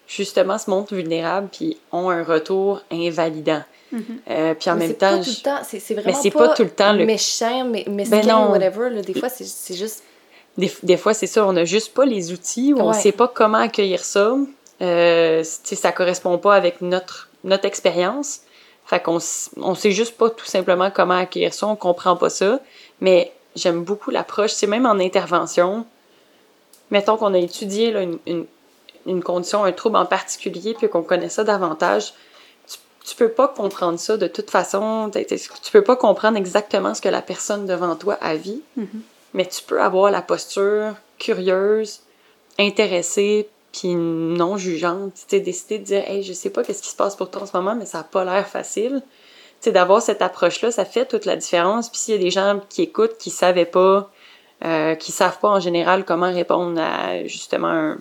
[0.07, 3.63] justement, se montrent vulnérables puis ont un retour invalidant.
[4.29, 6.31] Euh, puis en Mais même c'est temps, pas tout le temps, c'est c'est vraiment c'est
[6.33, 8.51] pas tout le temps le- méchant, mais mesquin, Ben non.
[8.51, 9.03] whatever, là.
[9.03, 10.03] Des fois, c'est c'est juste...
[10.59, 12.95] des, des fois, c'est ça, on n'a juste pas les outils ou on Ouais.
[13.01, 14.37] sait pas comment accueillir ça.
[14.83, 18.41] Euh, ça correspond pas avec notre, notre expérience.
[18.87, 19.19] Fait qu'on
[19.57, 22.61] on sait juste pas tout simplement comment accueillir ça, on comprend pas ça.
[23.01, 25.87] Mais j'aime beaucoup l'approche, c'est même en intervention.
[26.91, 28.47] Mettons qu'on a étudié là, une, une,
[29.07, 32.13] une condition, un trouble en particulier, puis qu'on connaît ça davantage.
[32.69, 35.09] Tu, tu peux pas comprendre ça de toute façon.
[35.11, 38.61] t'es- t'es- Tu peux pas comprendre exactement ce que la personne devant toi a vit
[39.33, 42.01] mais tu peux avoir la posture curieuse,
[42.59, 45.13] intéressée, puis non jugeante.
[45.29, 47.47] Tu décider de dire, hey, je sais pas qu'est-ce qui se passe pour toi en
[47.47, 49.03] ce moment, mais ça a pas l'air facile.
[49.61, 51.91] Tu d'avoir cette approche-là, ça fait toute la différence.
[51.91, 54.11] Puis s'il y a des gens qui écoutent, qui savaient pas,
[54.65, 57.97] euh, qui savent pas en général comment répondre à justement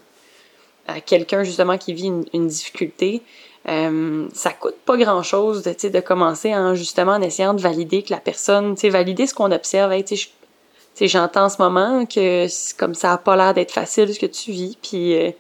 [0.87, 3.21] à quelqu'un justement qui vit une, difficulté,
[3.69, 7.61] euh, ça coûte pas grand-chose de, tu sais, de commencer en justement en essayant de
[7.61, 9.93] valider que la personne, tu valider ce qu'on observe.
[10.03, 12.45] Tu j'entends en ce moment que
[12.77, 15.31] comme ça a pas l'air d'être facile ce que tu vis, puis euh,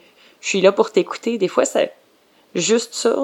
[0.43, 1.37] je suis là pour t'écouter.
[1.37, 1.79] Des fois, ça,
[2.53, 3.15] juste ça,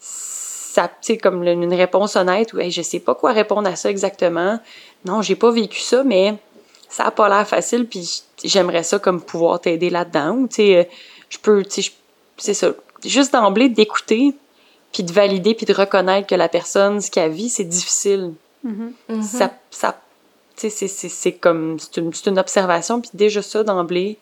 [0.00, 3.90] ça, sais, comme une réponse honnête ou hey, je sais pas quoi répondre à ça
[3.90, 4.60] exactement.
[5.04, 6.36] Non, j'ai pas vécu ça, mais
[6.88, 10.36] ça a pas l'air facile, puis j'aimerais ça comme pouvoir t'aider là-dedans.
[10.36, 10.84] Ou, tu sais, euh,
[11.30, 11.90] je peux, tu sais,
[12.38, 12.68] c'est ça.
[13.04, 14.32] Juste d'emblée d'écouter,
[14.92, 18.32] puis de valider, puis de reconnaître que la personne, ce qu'elle vit, c'est difficile.
[18.62, 18.92] Mhm.
[19.22, 20.00] Ça, ça,
[20.54, 24.16] c'est- c'est c'est comme, c'est une, c'est une observation, puis déjà ça d'emblée,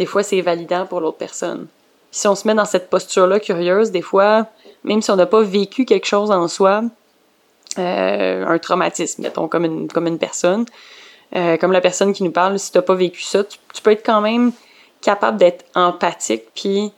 [0.00, 1.66] des fois, c'est validant pour l'autre personne.
[2.10, 4.46] Puis si on se met dans cette posture-là curieuse, des fois,
[4.82, 6.84] même si on n'a pas vécu quelque chose en soi,
[7.78, 10.64] euh, un traumatisme, mettons, comme une, comme une personne,
[11.36, 13.82] euh, comme la personne qui nous parle, si tu n'as pas vécu ça, tu, tu
[13.82, 14.52] peux être quand même
[15.02, 16.92] capable d'être empathique, puis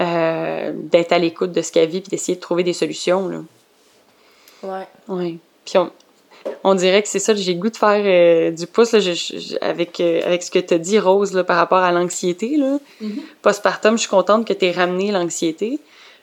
[0.00, 3.28] euh, d'être à l'écoute de ce qu'elle vit, puis d'essayer de trouver des solutions.
[3.28, 3.38] Là.
[4.64, 4.88] Ouais.
[5.06, 5.38] Oui.
[5.64, 5.92] Puis on,
[6.64, 9.12] on dirait que c'est ça, j'ai le goût de faire euh, du pouce là, je-
[9.14, 12.56] je- avec, euh, avec ce que tu as dit, Rose, là, par rapport à l'anxiété.
[12.56, 12.78] là.
[13.42, 15.78] Postpartum, je suis contente que tu aies ramené l'anxiété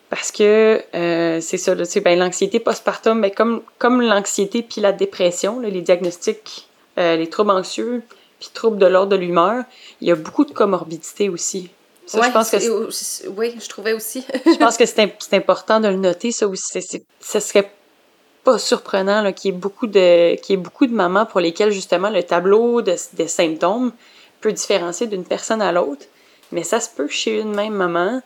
[0.10, 5.60] parce que euh, c'est ça, ben, l'anxiété postpartum, ben, comme, comme l'anxiété puis la dépression,
[5.60, 8.02] là, les diagnostics, les troubles anxieux
[8.40, 9.64] puis troubles de l'ordre de l'humeur,
[10.02, 11.70] il y a beaucoup de comorbidités aussi.
[12.06, 14.26] Ça, Ouais, je pense que oui, je trouvais aussi.
[14.46, 16.82] je pense que c'est im- c'est important de le noter, ça aussi.
[17.22, 17.72] Ce serait
[18.44, 21.72] pas surprenant qu'il y ait beaucoup de qu'il y ait beaucoup de mamans pour lesquelles
[21.72, 23.92] justement le tableau de, des symptômes
[24.42, 26.06] peut différencier d'une personne à l'autre,
[26.52, 28.22] mais ça se peut chez une même maman,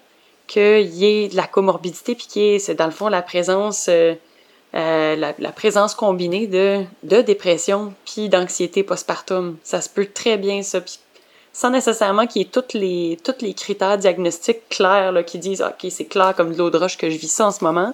[0.48, 3.22] qu'il y ait de la comorbidité, puis qu'il y ait, c'est dans le fond, la
[3.22, 4.14] présence, euh,
[4.76, 9.58] euh, la, la, présence combinée de, de dépression puis d'anxiété postpartum.
[9.64, 10.82] Ça se peut très bien, ça.
[10.82, 11.00] Puis
[11.54, 16.06] sans nécessairement qu'il y ait tous les, critères diagnostiques clairs là, qui disent OK, c'est
[16.06, 17.94] clair comme de l'eau de roche que je vis ça en ce moment.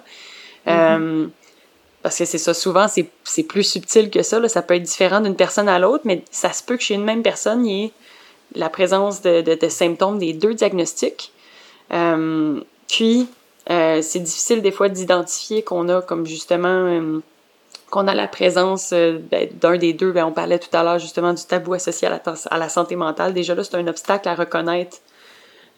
[0.66, 1.26] euh,
[2.02, 4.40] parce que c'est ça, souvent, c'est, plus subtil que ça.
[4.40, 4.48] Là.
[4.48, 7.04] Ça peut être différent d'une personne à l'autre, mais ça se peut que chez une
[7.04, 7.92] même personne, il y ait
[8.54, 11.32] la présence de, de, de symptômes des deux diagnostics.
[11.92, 13.28] Euh, puis,
[13.70, 17.20] euh, c'est difficile des fois d'identifier qu'on a comme justement euh,
[17.90, 20.12] qu'on a la présence ben, d'un des deux.
[20.12, 22.96] Ben, on parlait tout à l'heure justement du tabou associé à la, à la santé
[22.96, 23.34] mentale.
[23.34, 24.98] Déjà là, c'est un obstacle à reconnaître,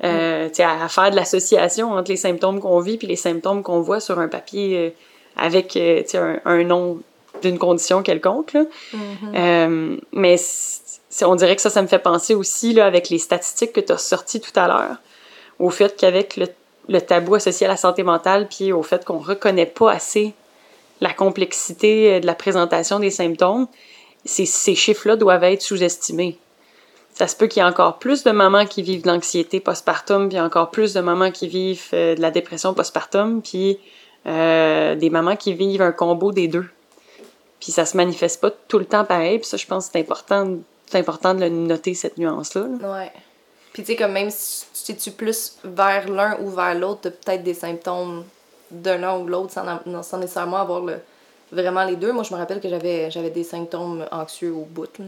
[0.04, 0.62] euh, mm.
[0.62, 4.00] à, à, faire de l'association entre les symptômes qu'on vit puis les symptômes qu'on voit
[4.00, 4.94] sur un papier
[5.37, 7.01] avec un, un, nom
[7.42, 8.53] d'une condition quelconque.
[8.53, 8.64] Là.
[8.95, 10.01] Mm-hmm.
[10.12, 10.37] mais
[11.23, 13.92] on dirait que ça, ça me fait penser aussi là, avec les statistiques que tu
[13.92, 14.97] as sorties tout à l'heure,
[15.59, 16.47] au fait qu'avec le
[16.88, 20.35] le tabou associé à la santé mentale, puis au fait qu'on reconnaît pas assez
[21.01, 23.66] la complexité de la présentation des symptômes,
[24.25, 26.38] ces, ces chiffres-là doivent être sous-estimés.
[27.14, 30.29] Ça se peut qu'il y ait encore plus de mamans qui vivent de l'anxiété postpartum,
[30.29, 33.79] puis encore plus de mamans qui vivent euh, de la dépression postpartum, puis
[34.26, 36.66] euh, des mamans qui vivent un combo des deux.
[37.61, 40.00] Puis ça se manifeste pas tout le temps pareil, puis ça, je pense que c'est
[40.00, 40.56] important,
[40.87, 42.66] c'est important de le noter, cette nuance-là.
[42.80, 42.92] Là.
[42.92, 43.12] Ouais.
[43.72, 47.11] Puis tu sais, comme même si tu es plus vers l'un ou vers l'autre, t'as
[47.11, 48.24] peut-être des symptômes
[48.70, 49.64] de l'un ou de l'autre sans,
[50.02, 50.96] sans, nécessairement avoir le,
[51.50, 52.12] vraiment les deux.
[52.12, 55.06] Moi, je me rappelle que j'avais, j'avais des symptômes anxieux au bout, là.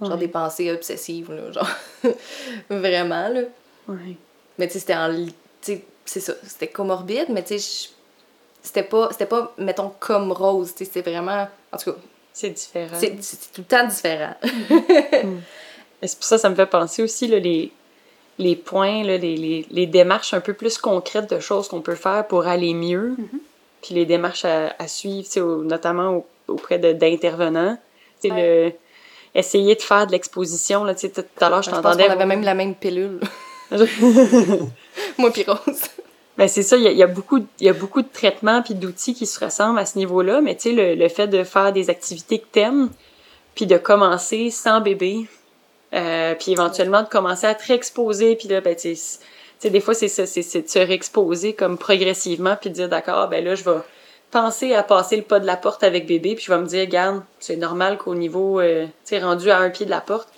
[0.00, 0.18] Genre ouais.
[0.18, 1.70] des pensées obsessives, là, genre.
[2.70, 3.42] vraiment, là.
[3.88, 4.16] Ouais.
[4.58, 5.14] Mais tu sais, c'était en...
[6.04, 7.90] C'est ça, c'était comorbide, mais tu sais,
[8.62, 11.48] c'était pas, c'était pas, mettons, comme rose, tu sais, c'était vraiment...
[11.72, 11.98] En tout cas...
[12.32, 12.96] C'est différent.
[12.98, 14.34] C'est, c'est tout le temps différent.
[14.42, 15.38] mm.
[16.02, 17.72] Et c'est pour ça ça me fait penser aussi, là, les
[18.38, 21.94] les points, là, les, les, les, démarches un peu plus concrètes de choses qu'on peut
[21.94, 23.38] faire pour aller mieux, mm -hmm.
[23.82, 27.78] puis les démarches à, à suivre, au, notamment au, auprès d'intervenants.
[28.24, 28.30] Ouais.
[28.30, 28.72] Le,
[29.34, 30.84] essayer de faire de l'exposition.
[30.84, 31.08] Là, tout
[31.40, 32.08] à l'heure, je t'entendais.
[32.08, 33.20] On avait même la même pilule.
[35.18, 35.82] Moi, puis Rose.
[36.38, 39.26] Ben, c'est ça, il y, a beaucoup, y a beaucoup de traitements puis d'outils qui
[39.26, 42.38] se ressemblent à ce niveau-là, mais tu sais, le, le fait de faire des activités
[42.38, 42.88] que t'aimes,
[43.54, 45.26] puis de commencer sans bébé,
[45.94, 49.94] euh, puis éventuellement de commencer à te réexposer, puis là, ben, tu sais, des fois,
[49.94, 53.64] c'est ça, c'est de se réexposer comme progressivement, puis de dire, d'accord, ben là, je
[53.64, 53.76] vais
[54.30, 56.80] penser à passer le pas de la porte avec bébé, puis je vais me dire,
[56.80, 60.28] regarde, c'est normal qu'au niveau, euh, tu sais, rendu à un pied de la porte,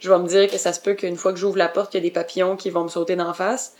[0.00, 1.98] je vais me dire que ça se peut qu'une fois que j'ouvre la porte, il
[1.98, 3.74] y a des papillons qui vont me sauter d'en face.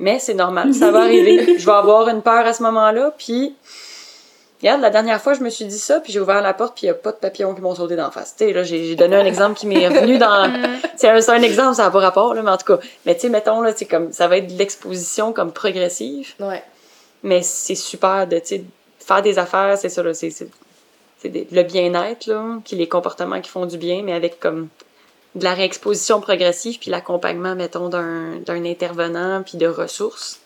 [0.00, 1.54] Mais c'est normal, ça va arriver.
[1.58, 3.54] je vais avoir une peur à ce moment-là, puis
[4.60, 6.86] Regarde, la dernière fois, je me suis dit ça, puis j'ai ouvert la porte, puis
[6.86, 8.36] il n'y a pas de papillons qui m'ont sauté d'en face.
[8.36, 10.52] Tu sais, là, j'ai donné un exemple qui m'est revenu dans.
[10.96, 12.82] c'est un, un, exemple, ça n'a pas rapport, là, mais en tout cas.
[13.06, 16.34] Mais tu sais, mettons, là, comme, ça va être de l'exposition comme progressive.
[16.40, 16.62] Ouais.
[17.22, 18.64] Mais c'est super de, tu sais,
[18.98, 20.50] faire des affaires, c'est ça, là, c'est
[21.24, 24.68] le bien-être, là, puis les comportements qui font du bien, mais avec comme
[25.34, 30.40] de la réexposition progressive, puis l'accompagnement, mettons, d'un intervenant, puis de ressources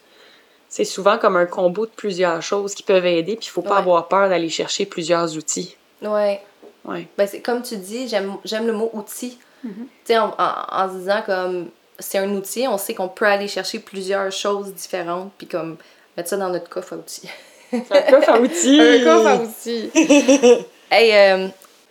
[0.74, 3.74] c'est souvent comme un combo de plusieurs choses qui peuvent aider, puis il faut pas
[3.74, 3.76] ouais.
[3.76, 5.76] avoir peur d'aller chercher plusieurs outils.
[6.02, 6.40] Ouais.
[6.84, 7.06] Ouais.
[7.16, 9.38] Ben, c'est comme tu dis, j'aime le mot outil.
[9.62, 9.74] Mm -hmm.
[9.74, 11.68] Tu sais, en, en, en, se disant comme
[12.00, 15.76] c'est un outil, on sait qu'on peut aller chercher plusieurs choses différentes, puis comme
[16.16, 17.28] mettre ça dans notre coffre à outils.
[17.72, 18.80] un coffre à outils!
[18.80, 19.90] un coffre à outils!
[20.90, 21.48] hey, euh,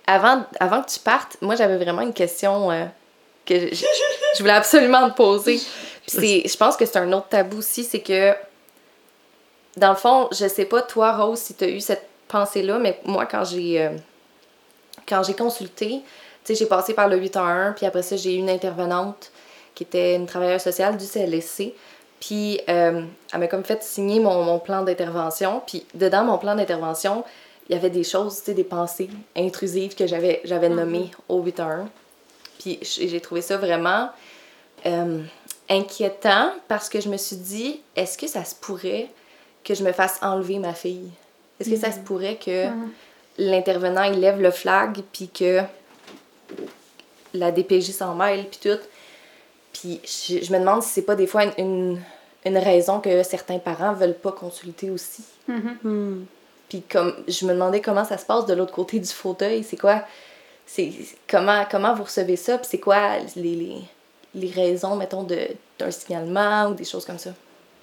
[0.08, 2.86] avant, avant que tu partes, moi j'avais vraiment une question euh,
[3.46, 3.86] que je,
[4.40, 5.60] voulais absolument te poser.
[6.08, 8.34] Puis je pense que c'est un autre tabou aussi, c'est que
[9.78, 13.00] dans le fond, je sais pas, toi, Rose, si tu as eu cette pensée-là, mais
[13.06, 13.92] moi, quand j'ai euh,
[15.08, 16.02] quand j'ai consulté,
[16.44, 19.32] tu sais, j'ai passé par le 811, puis après ça, j'ai eu une intervenante
[19.76, 21.74] qui était une travailleuse sociale du CLSC.
[22.20, 23.02] Puis euh,
[23.34, 25.62] elle m'a comme fait signer mon plan d'intervention.
[25.66, 27.24] Puis dedans mon plan d'intervention,
[27.70, 30.76] il y avait des choses, tu sais, des pensées intrusives que j'avais j'avais mm -hmm.
[30.76, 31.88] nommées au 811.
[32.60, 34.10] Puis j'ai trouvé ça vraiment
[34.86, 35.22] euh,
[35.70, 39.10] inquiétant parce que je me suis dit, est-ce que ça se pourrait
[39.64, 41.10] que je me fasse enlever ma fille?
[41.60, 41.82] Est-ce que mm -hmm.
[41.86, 42.90] ça se pourrait que mm -hmm.
[43.52, 45.54] l'intervenant il lève le flag puis que
[47.34, 48.82] la DPJ s'en mêle puis tout?
[49.76, 52.02] Puis je, je, me demande si c'est pas des fois une, une,
[52.50, 55.24] une, raison que certains parents veulent pas consulter aussi.
[56.74, 59.78] Puis comme je me demandais comment ça se passe de l'autre côté du fauteuil, c'est
[59.78, 60.02] quoi?
[60.66, 60.92] C'est
[61.30, 62.58] comment comment vous recevez ça?
[62.58, 63.78] Puis c'est quoi les, les,
[64.34, 65.38] les raisons mettons de
[65.78, 67.30] d'un signalement ou des choses comme ça?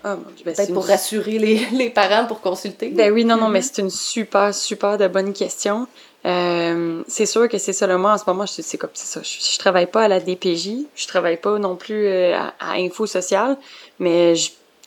[0.02, 2.88] Ah, ben, Peut-être une pour rassurer les, les parents pour consulter.
[2.88, 5.86] Ben oui, non, non, mais c'est une super, super de bonne question.
[6.26, 9.20] Euh, c'est sûr que c'est ça, le moi, en ce moment, je- c'est comme ça.
[9.22, 12.72] Je, je travaille pas à la DPJ, je travaille pas non plus euh, à, à
[12.78, 13.56] Info Social,
[14.00, 14.34] mais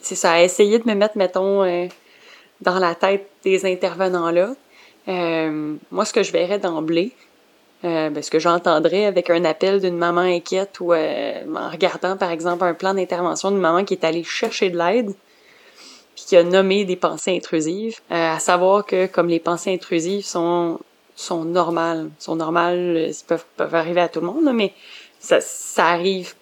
[0.02, 1.86] c'est ça, à essayer de me mettre, mettons, euh,
[2.62, 4.56] dans la tête des intervenants-là.
[5.08, 7.12] Euh, moi, ce que je verrais d'emblée,
[7.84, 12.16] euh, ben, ce que j'entendrais avec un appel d'une maman inquiète ou euh, en regardant,
[12.16, 15.14] par exemple, un plan d'intervention d'une maman qui est allée chercher de l'aide,
[16.16, 20.26] puis qui a nommé des pensées intrusives, euh, à savoir que comme les pensées intrusives
[20.26, 20.80] sont
[21.16, 24.74] sont normales, sont normales, euh, peuvent, peuvent arriver à tout le monde, mais
[25.20, 26.34] ça, ça arrive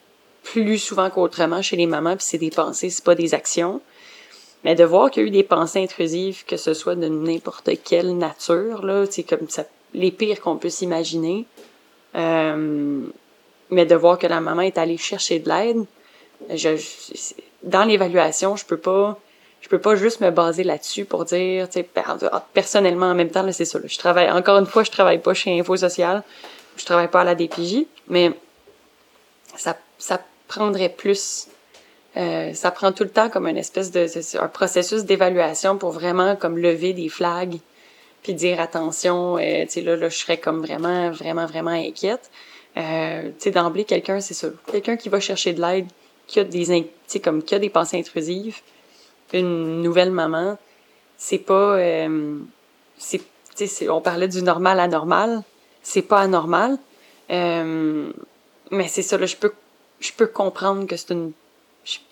[0.43, 3.81] plus souvent qu'autrement chez les mamans, puis c'est des pensées, c'est pas des actions.
[4.63, 7.69] Mais de voir qu'il y a eu des pensées intrusives, que ce soit de n'importe
[7.83, 11.45] quelle nature, là, c'est comme ça, les pires qu'on peut s'imaginer.
[12.15, 13.01] Euh,
[13.69, 15.85] mais de voir que la maman est allée chercher de l'aide,
[16.49, 19.17] je, je- dans l'évaluation, je peux pas,
[19.61, 22.03] je peux pas juste me baser là-dessus pour dire, tu sais, per-
[22.53, 25.19] personnellement, en même temps, là, c'est ça, là, je travaille, encore une fois, je travaille
[25.19, 26.21] pas chez Info Social,
[26.75, 28.31] je travaille pas à la DPJ, mais
[29.55, 31.47] ça, ça prendrait plus,
[32.17, 34.07] euh, ça prend tout le temps comme une espèce de,
[34.39, 37.57] un processus d'évaluation pour vraiment comme lever des flags,
[38.23, 42.29] puis dire attention, euh, tu sais, là, là, je serais comme vraiment, vraiment, vraiment inquiète.
[42.77, 45.87] Euh, tu sais, d'emblée, quelqu'un, c'est ça, quelqu'un qui va chercher de l'aide,
[46.27, 48.59] qui a des, tu sais, comme, qui a des pensées intrusives,
[49.33, 50.57] une nouvelle maman,
[51.17, 52.37] c'est pas, euh,
[52.97, 53.21] c'est,
[53.55, 55.43] tu sais, on parlait du normal anormal,
[55.81, 56.77] c'est pas anormal,
[57.29, 58.11] euh,
[58.69, 59.53] mais c'est ça, là, je peux,
[59.99, 61.31] je peux comprendre que c'est une,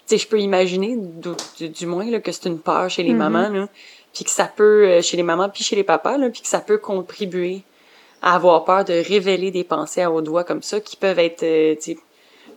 [0.10, 3.12] sais, je peux imaginer, du, du- du moins, là, que c'est une peur chez les
[3.13, 3.17] Mhm.
[3.17, 3.67] mamans, là,
[4.13, 6.48] puis que ça peut, euh, chez les mamans puis chez les papas, là, puis que
[6.48, 7.62] ça peut contribuer
[8.22, 11.43] à avoir peur de révéler des pensées à haut doigt comme ça, qui peuvent être,
[11.43, 11.98] euh, tu sais,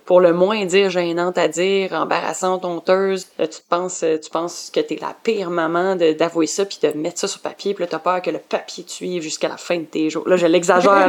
[0.04, 3.28] pour le moins dire gênantes à dire, embarrassantes, honteuses.
[3.38, 6.78] Là, tu penses, euh, tu penses que t'es la pire maman de- d'avouer ça puis
[6.82, 9.48] de mettre ça sur papier, puis là, t'as peur que le papier te suive jusqu'à
[9.48, 10.28] la fin de tes jours.
[10.28, 11.08] Là, je l'exagère.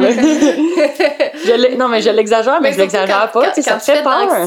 [1.44, 3.98] Je non, mais je l'exagère, mais, je surtout l'exagère pas, quand- ça fait tu fais
[3.98, 4.44] de peur.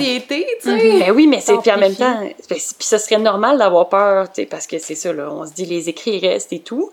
[0.62, 1.00] tu sais.
[1.00, 4.32] Ben oui, mais c'est puis en même temps, ben, puis ça serait normal d'avoir peur,
[4.32, 6.92] tu sais, parce que c'est ça là, on se dit les écrits restent et tout,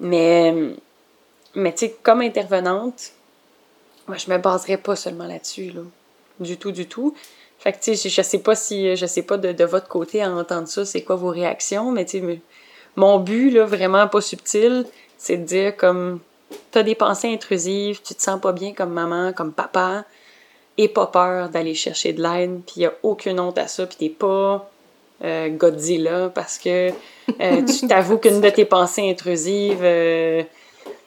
[0.00, 0.54] mais
[1.54, 3.10] mais tu sais comme intervenante,
[4.08, 5.82] moi je me baserais pas seulement là-dessus là,
[6.40, 7.14] du tout du tout.
[7.58, 9.88] Fait que tu sais, je, je sais pas si je sais pas de, de votre
[9.88, 12.40] côté à entendre ça, c'est quoi vos réactions, mais tu sais
[12.96, 14.86] mon but là vraiment pas subtil,
[15.18, 16.20] c'est de dire comme
[16.70, 20.04] t'as des pensées intrusives, tu te sens pas bien comme maman, comme papa,
[20.76, 23.86] et pas peur d'aller chercher de l'aide, puis il n'y a aucune honte à ça,
[23.86, 24.70] puis t'es pas
[25.24, 26.90] euh, Godzilla parce que
[27.40, 30.42] euh, tu t'avoues qu'une de tes pensées intrusives, euh,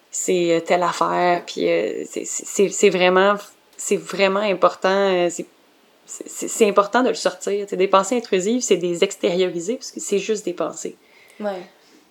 [0.10, 1.68] c'est telle affaire, puis
[2.06, 3.36] c'est vraiment,
[3.78, 7.66] c'est vraiment important, euh, c'est- important de le sortir.
[7.66, 10.96] T'sais, des pensées intrusives, c'est des extérioriser, parce que c'est juste des pensées.
[11.40, 11.62] Ouais.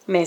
[0.07, 0.25] Mais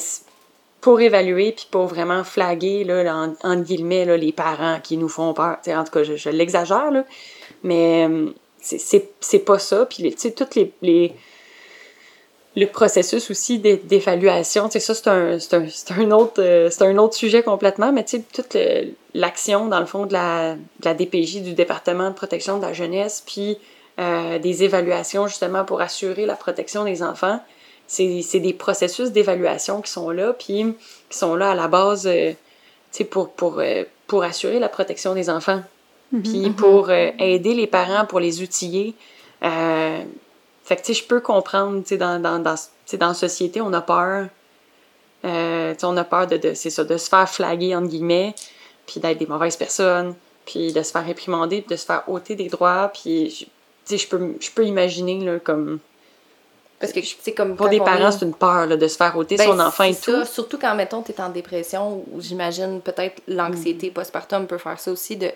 [0.82, 5.10] pour évaluer puis pour vraiment flaguer, là, en, entre guillemets, là, les parents qui nous
[5.10, 6.91] font peur, tu sais, en tout cas, je, je l'exagère,
[7.63, 8.28] mais euh,
[8.62, 9.86] c'est- pas ça.
[9.86, 11.13] Puis, tu sais, toutes les, les-
[12.55, 15.65] le processus aussi d'é- d'évaluation, ça, c'est un, c'est un,
[15.97, 18.57] un, autre, euh, un autre sujet complètement, mais tu sais, toute
[19.13, 22.73] l'action, dans le fond, de la, de la DPJ, du département de protection de la
[22.73, 23.57] jeunesse, puis
[23.99, 27.39] euh, des évaluations, justement, pour assurer la protection des enfants,
[27.88, 30.75] c'est des processus d'évaluation qui sont là, puis
[31.09, 32.35] qui sont là à la base, euh, tu
[32.91, 33.62] sais, pour, pour,
[34.07, 35.62] pour assurer la protection des enfants,
[36.23, 38.95] puis pour euh, aider les parents, pour les outiller.
[40.69, 43.08] Fait que, tu sais, je peux comprendre, tu sais, dans, dans, dans, tu sais, dans
[43.08, 44.27] la société, on a peur.
[45.25, 47.88] Euh, tu sais, on a peur de, de, c'est ça, de se faire flaguer, entre
[47.88, 48.36] guillemets,
[48.86, 50.13] puis d'être des mauvaises personnes,
[50.45, 53.49] puis de se faire réprimander, puis de se faire ôter des droits, puis, je- tu
[53.86, 55.79] sais, je peux, je peux imaginer, là, comme...
[56.79, 57.55] Parce que, tu sais, comme.
[57.58, 59.84] Pour des parents, est- c'est une peur, là, de se faire ôter Ben, son enfant
[59.86, 60.23] et tout.
[60.25, 63.34] surtout quand, mettons, t'es en dépression, ou j'imagine peut-être Mm.
[63.34, 65.29] l'anxiété postpartum peut faire ça aussi, de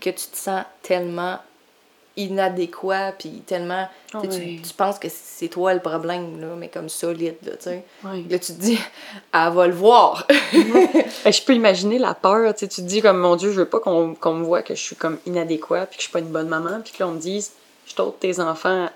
[0.00, 1.38] que tu te sens tellement
[2.16, 3.86] inadéquat, puis tellement.
[4.22, 7.64] tu sais, tu- penses que c'est toi le problème, là, mais comme solide, là, tu
[7.64, 7.84] sais.
[8.30, 8.78] Là, tu te dis,
[9.34, 10.26] elle va le voir.
[11.24, 13.58] Ben, je peux imaginer la peur, tu sais, tu te dis comme, mon Dieu, je
[13.60, 16.20] veux pas qu'on me voit que je suis comme inadéquat, puis que je suis pas
[16.20, 17.52] une bonne maman, puis que là, on me dise,
[17.86, 18.88] je t'ôte tes enfants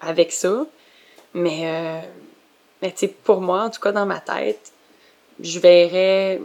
[0.00, 0.66] avec ça.
[1.32, 2.00] Mais, euh,
[2.82, 4.72] mais tu sais, pour moi, en tout cas, dans ma tête,
[5.40, 6.40] je verrais,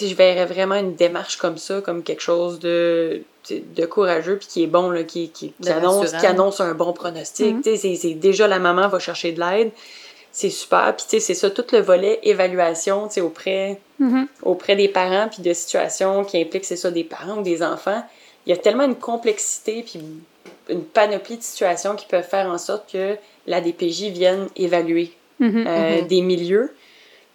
[0.00, 4.62] je verrais vraiment une démarche comme ça, comme quelque chose de, de courageux, puis qui
[4.64, 7.62] est bon, là, qui, qui, annonce, qui annonce un bon pronostic.
[7.62, 9.70] Tu sais, c'est- déjà la maman va chercher de l'aide.
[10.32, 10.94] C'est super.
[10.96, 14.26] Puis, tu sais, c'est ça, tout le volet évaluation, tu sais, auprès Mhm.
[14.42, 18.02] auprès des parents, puis de situations qui impliquent, c'est ça, des parents ou des enfants,
[18.46, 19.98] il y a tellement une complexité, puis
[20.68, 23.16] une panoplie de situations qui peuvent faire en sorte que
[23.46, 25.64] la DPJ vienne évaluer Mhm.
[25.66, 26.06] euh, Mhm.
[26.06, 26.74] des milieux.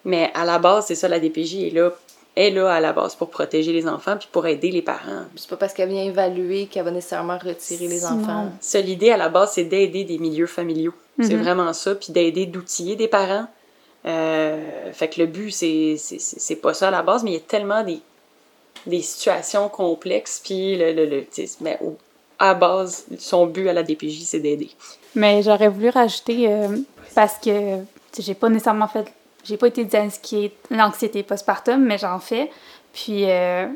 [0.05, 1.91] Mais à la base, c'est ça, la DPJ est là,
[2.35, 5.25] est là à la base pour protéger les enfants puis pour aider les parents.
[5.35, 8.21] C'est pas parce qu'elle vient évaluer qu'elle va nécessairement retirer les Sinon.
[8.21, 8.51] enfants.
[8.61, 10.93] Ça, l'idée à la base, c'est d'aider des milieux familiaux.
[11.19, 11.41] C'est Mhm.
[11.43, 13.45] vraiment ça, puis d'aider, d'outiller des parents.
[14.05, 17.31] Euh, fait que le but, c'est, c'est, c'est c'est pas ça à la base, mais
[17.31, 17.99] il y a tellement des,
[18.87, 21.97] des situations complexes, puis le, le, le- tu sais, mais au-
[22.39, 24.71] à base, son but à la DPJ, c'est d'aider.
[25.13, 26.77] Mais j'aurais voulu rajouter, euh,
[27.13, 27.77] parce que
[28.17, 29.05] j'ai pas nécessairement fait,
[29.43, 32.51] j'ai pas été diagnostiquée l'anxiété postpartum, mais j'en fais.
[32.93, 33.67] Puis, euh,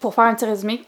[0.00, 0.82] pour faire un petit résumé,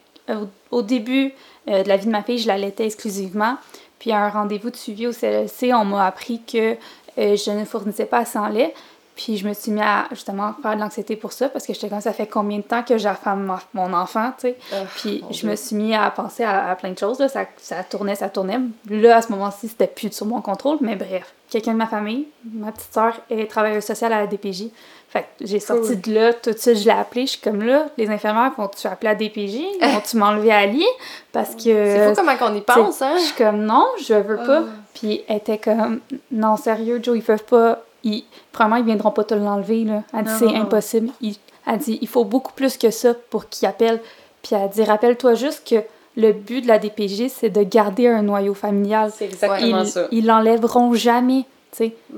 [0.70, 1.32] au, début
[1.68, 3.57] euh, de la vie de ma fille, je l'allaitais exclusivement.
[3.99, 6.76] Puis, à un rendez-vous de suivi au CLSC, on m'a appris que
[7.18, 8.74] euh, je ne fournissais pas assez en lait.
[9.18, 11.88] Puis, je me suis mis à justement faire de l'anxiété pour ça, parce que j'étais
[11.88, 14.56] comme ça fait combien de temps que j'affame mon enfant, tu sais?
[14.72, 15.50] Ah, Puis je Dieu.
[15.50, 17.18] me suis mis à penser à, à plein de choses.
[17.18, 17.28] Là.
[17.28, 18.60] Ça, ça tournait, ça tournait.
[18.88, 20.78] Là, à ce moment-ci, c'était plus sur mon contrôle.
[20.82, 24.66] Mais bref, quelqu'un de ma famille, ma petite soeur, est travailleuse sociale à la DPJ.
[25.08, 27.22] Fait que j'ai sorti de là, tout de suite, je l'ai appelé.
[27.22, 29.62] Je suis comme là, les infirmières vont-tu appeler la DPJ?
[29.94, 30.84] Vont-tu m'enlever à lit?
[31.32, 31.62] Parce que.
[31.64, 33.14] C'est fou comment qu'on y pense, hein?
[33.16, 34.60] Je suis comme non, je veux pas.
[34.60, 34.72] Ah.
[34.94, 36.00] Puis elle était comme
[36.30, 37.82] non, sérieux, Joe, ils peuvent pas.
[38.05, 39.84] Ils, premièrement, ils viendront pas te l'enlever.
[39.84, 40.03] Là.
[40.14, 41.11] Elle dit c'est impossible.
[41.20, 41.34] Il,
[41.66, 44.01] elle dit il faut beaucoup plus que ça pour qu'ils appellent.
[44.42, 45.76] Puis elle dit rappelle-toi juste que
[46.16, 49.12] le but de la DPJ, c'est de garder un noyau familial.
[49.14, 50.07] C'est exactement Ils ça.
[50.11, 51.44] ils l'enlèveront jamais.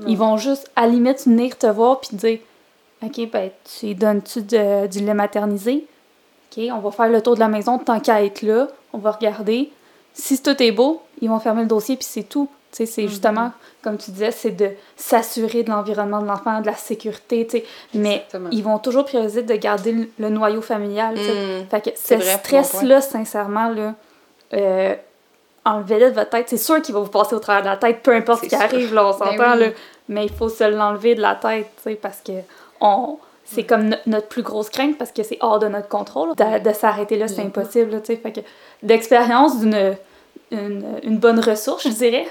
[0.07, 2.39] Ils vont juste, à la limite, venir te voir puis dire
[3.03, 5.85] OK, ben, tu donnes-tu de- du lait maternisé?
[6.55, 8.67] OK, on va faire le tour de la maison tant qu'à être là.
[8.93, 9.71] On va regarder.
[10.13, 12.47] Si tout est beau, ils vont fermer le dossier puis c'est tout.
[12.71, 13.51] C'est justement,
[13.83, 17.65] comme tu disais, c'est de s'assurer de l'environnement de l'enfant, de la sécurité, tu sais.
[17.93, 18.49] Mais Exactement.
[18.51, 21.33] ils vont toujours prioriser de garder le, le noyau familial, tu sais.
[21.63, 21.65] Mm.
[21.69, 23.93] Fait que ce stress-là, sincèrement, là,
[24.53, 24.95] euh,
[25.65, 26.47] enlevez-le de votre tête.
[26.49, 28.55] C'est sûr qu'il va vous passer au travers de la tête, peu importe ce qui
[28.55, 28.61] sûr.
[28.61, 29.59] arrive, là, on s'entend, Ben oui.
[29.59, 29.67] là.
[30.09, 32.33] Mais il faut se l'enlever de la tête, tu sais, parce que
[32.79, 33.17] on...
[33.45, 36.35] c'est comme no- notre plus grosse crainte, parce que c'est hors de notre contrôle.
[36.35, 37.47] De, de s'arrêter là, c'est Mhm.
[37.47, 37.99] impossible, là.
[38.01, 38.39] Fait que
[38.81, 39.95] d'expérience d'une
[40.53, 42.27] une, une bonne ressource, je dirais,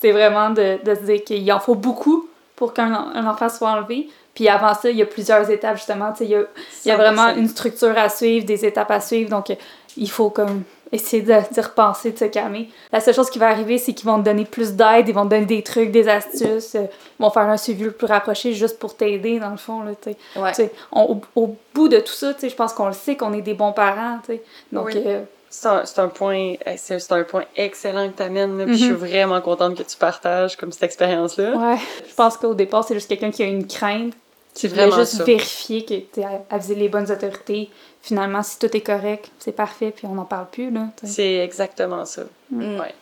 [0.00, 3.70] c'est vraiment de, de se dire qu'il en faut beaucoup pour qu'un un enfant soit
[3.70, 4.08] enlevé.
[4.34, 6.12] Puis avant ça, il y a plusieurs étapes, justement.
[6.20, 6.42] Il y a,
[6.84, 7.38] il y a vraiment 100%.
[7.38, 9.30] une structure à suivre, des étapes à suivre.
[9.30, 9.52] Donc,
[9.96, 12.68] il faut comme essayer de- repenser, de se calmer.
[12.92, 15.24] La seule chose qui va arriver, c'est qu'ils vont te donner plus d'aide, ils vont
[15.24, 16.84] te donner des trucs, des astuces, euh,
[17.18, 19.82] ils vont faire un suivi le plus rapproché juste pour t'aider, dans le fond.
[19.82, 20.40] Là, tu sais.
[20.40, 20.50] Ouais.
[20.52, 23.32] Tu sais, on- au, au bout de tout ça, je pense qu'on le sait qu'on
[23.32, 24.18] est des bons parents.
[24.24, 24.42] tu sais.
[24.72, 25.02] Donc, Oui.
[25.04, 28.66] euh, C'est un, c'est un point, c'est c'est un point excellent que tu amènes.
[28.68, 28.96] Je suis Mhm.
[28.96, 31.52] vraiment contente que tu partages comme cette expérience-là.
[31.56, 31.76] ouais,
[32.08, 34.12] je pense qu'au départ, c'est juste quelqu'un qui a une crainte,
[34.52, 35.24] C'est qui voulait juste ça.
[35.24, 36.20] vérifier que tu
[36.50, 37.70] aviser les bonnes autorités.
[38.02, 40.70] Finalement, si tout est correct, c'est parfait, puis on n'en parle plus.
[40.70, 40.88] Là.
[41.02, 42.22] C'est exactement ça.
[42.50, 42.78] Mm.
[42.80, 42.94] Ouais.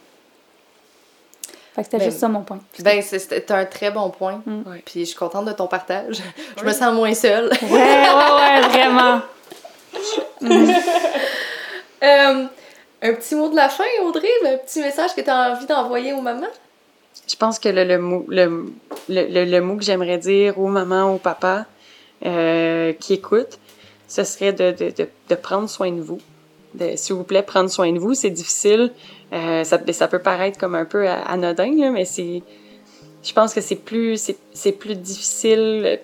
[1.74, 2.60] Fait que c'était Ben, juste ça mon point.
[2.78, 4.40] Ben, c'était un très bon point.
[4.46, 4.62] Mm.
[4.70, 4.82] Ouais.
[4.84, 6.16] Puis je suis contente de ton partage.
[6.56, 6.68] Je Oui.
[6.68, 7.50] me sens moins seule.
[7.62, 9.20] Ouais, ouais, ouais, vraiment.
[12.02, 12.44] Euh,
[13.02, 14.28] un petit mot de la fin, Audrey?
[14.44, 16.46] Un petit message que tu as envie d'envoyer aux mamans?
[17.28, 18.66] Je pense que le, le, mot, le,
[19.08, 21.64] le, le- mot que j'aimerais dire aux mamans, aux papas
[22.24, 23.58] euh, qui écoutent,
[24.06, 24.92] ce serait de, de,
[25.28, 26.20] de, prendre soin de vous.
[26.96, 28.14] S'il vous plaît, prendre soin de vous.
[28.14, 28.92] C'est difficile.
[29.32, 32.42] Euh, ça, ça peut paraître comme un peu anodin, là, mais c'est.
[33.24, 35.98] Je pense que c'est plus, c'est, plus difficile,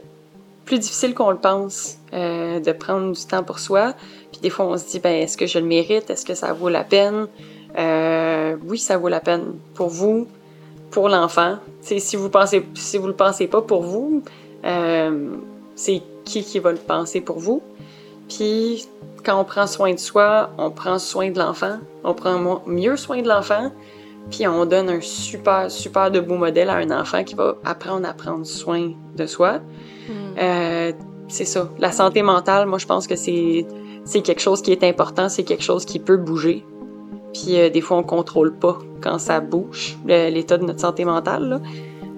[0.65, 3.95] plus difficile qu'on le pense, de prendre du temps pour soi.
[4.43, 6.11] Des fois, on se dit, ben, est-ce que je le mérite?
[6.11, 7.29] Est-ce que ça vaut la peine?
[7.79, 10.27] Euh, oui, ça vaut la peine pour vous,
[10.91, 11.57] pour l'enfant.
[11.81, 14.23] Si vous pensez, si vous le pensez pas pour vous,
[14.65, 15.37] euh,
[15.75, 17.63] c'est qui qui va le penser pour vous?
[18.29, 18.87] Puis
[19.25, 23.23] quand on prend soin de soi, on prend soin de l'enfant, on prend mieux soin
[23.23, 23.71] de l'enfant,
[24.31, 28.09] puis on donne un super super de beau modèle à un enfant qui va apprendre
[28.09, 29.61] à prendre soin de soi.
[30.39, 30.93] Euh,
[31.29, 31.69] c'est ça.
[31.79, 33.67] La santé mentale, moi je pense que c'est
[34.05, 36.65] c'est quelque chose qui est important, c'est quelque chose qui peut bouger.
[37.33, 41.61] Puis euh, des fois, on contrôle pas quand ça bouge, l'état de notre santé mentale.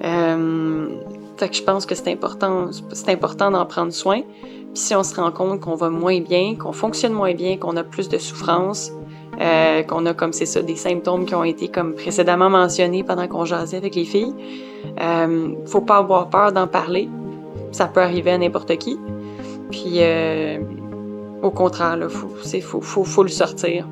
[0.04, 0.88] Euh,
[1.36, 4.22] fait que je pense que c'est important, c'est important d'en prendre soin.
[4.42, 7.76] Puis si on se rend compte qu'on va moins bien, qu'on fonctionne moins bien, qu'on
[7.76, 8.92] a plus de souffrance,
[9.40, 13.26] euh, qu'on a comme c'est ça des symptômes qui ont été comme précédemment mentionnés pendant
[13.28, 14.34] qu'on jasait avec les filles,
[15.66, 17.08] faut pas avoir peur d'en parler.
[17.72, 18.98] Ça peut arriver à n'importe qui.
[19.70, 20.00] Puis
[21.44, 23.86] au contraire, là, faut, c'est, faut, faut, faut le sortir.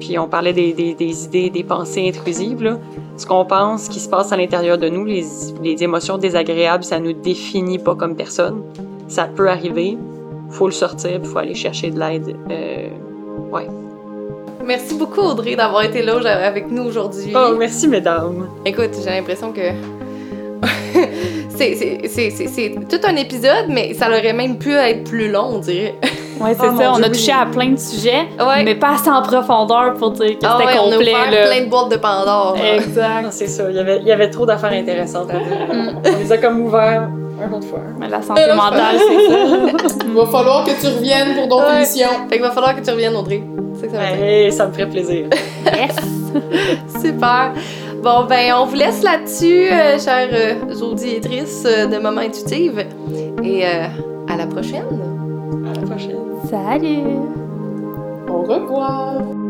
[0.00, 2.62] Puis on parlait des, des, des idées, des pensées intrusives.
[2.62, 2.78] Là.
[3.16, 5.24] Ce qu'on pense, ce qui se passe à l'intérieur de nous, les,
[5.62, 8.60] les émotions désagréables, ça nous définit pas comme personne.
[9.08, 9.96] Ça peut arriver.
[10.50, 12.36] Faut le sortir, puis faut aller chercher de l'aide.
[12.50, 12.88] Euh,
[13.52, 13.66] ouais.
[14.64, 17.32] Merci beaucoup, Audrey, d'avoir été là avec nous aujourd'hui.
[17.34, 18.48] Oh, merci, mesdames.
[18.64, 19.60] Écoute, j'ai l'impression que.
[21.50, 25.30] c'est- c'est c'est- c'est- c'est tout un épisode, mais ça aurait même pu être plus
[25.30, 25.94] long, on dirait.
[26.40, 26.92] Ouais, c'est Oh, ça.
[26.92, 27.12] On Dieu, a oui.
[27.12, 28.62] touché à plein de sujets, Ouais.
[28.64, 31.10] mais pas assez en profondeur pour dire que Ah c'était ouais, on a complet.
[31.12, 31.46] ouvert là.
[31.50, 32.56] plein de boîtes de Pandore.
[32.74, 33.26] Exact.
[33.30, 33.64] c'est ça.
[33.70, 35.74] Il y, avait, il y avait trop d'affaires intéressantes à dire.
[35.74, 35.98] Mm.
[36.04, 37.08] On les a comme ouverts
[37.46, 37.80] une autre fois.
[37.98, 39.38] Mais la santé mentale, c'est ça.
[40.06, 41.76] Il va falloir que tu reviennes pour d'autres Ouais.
[41.78, 42.08] émissions.
[42.28, 43.42] Fait qu'il va falloir que tu reviennes, Audrey.
[43.74, 44.24] C'est ça que ça veut dire.
[44.26, 45.26] Hey, ça me ferait plaisir.
[45.66, 45.96] Yes.
[47.02, 47.52] Super.
[48.02, 52.84] Bon, ben, on vous laisse là-dessus, euh, chères euh, auditrices euh, de Moments Intuitive.
[53.42, 53.86] Et euh,
[54.32, 54.84] à la prochaine.
[55.70, 56.16] À la prochaine.
[56.44, 57.18] Salut.
[58.28, 59.45] Au revoir.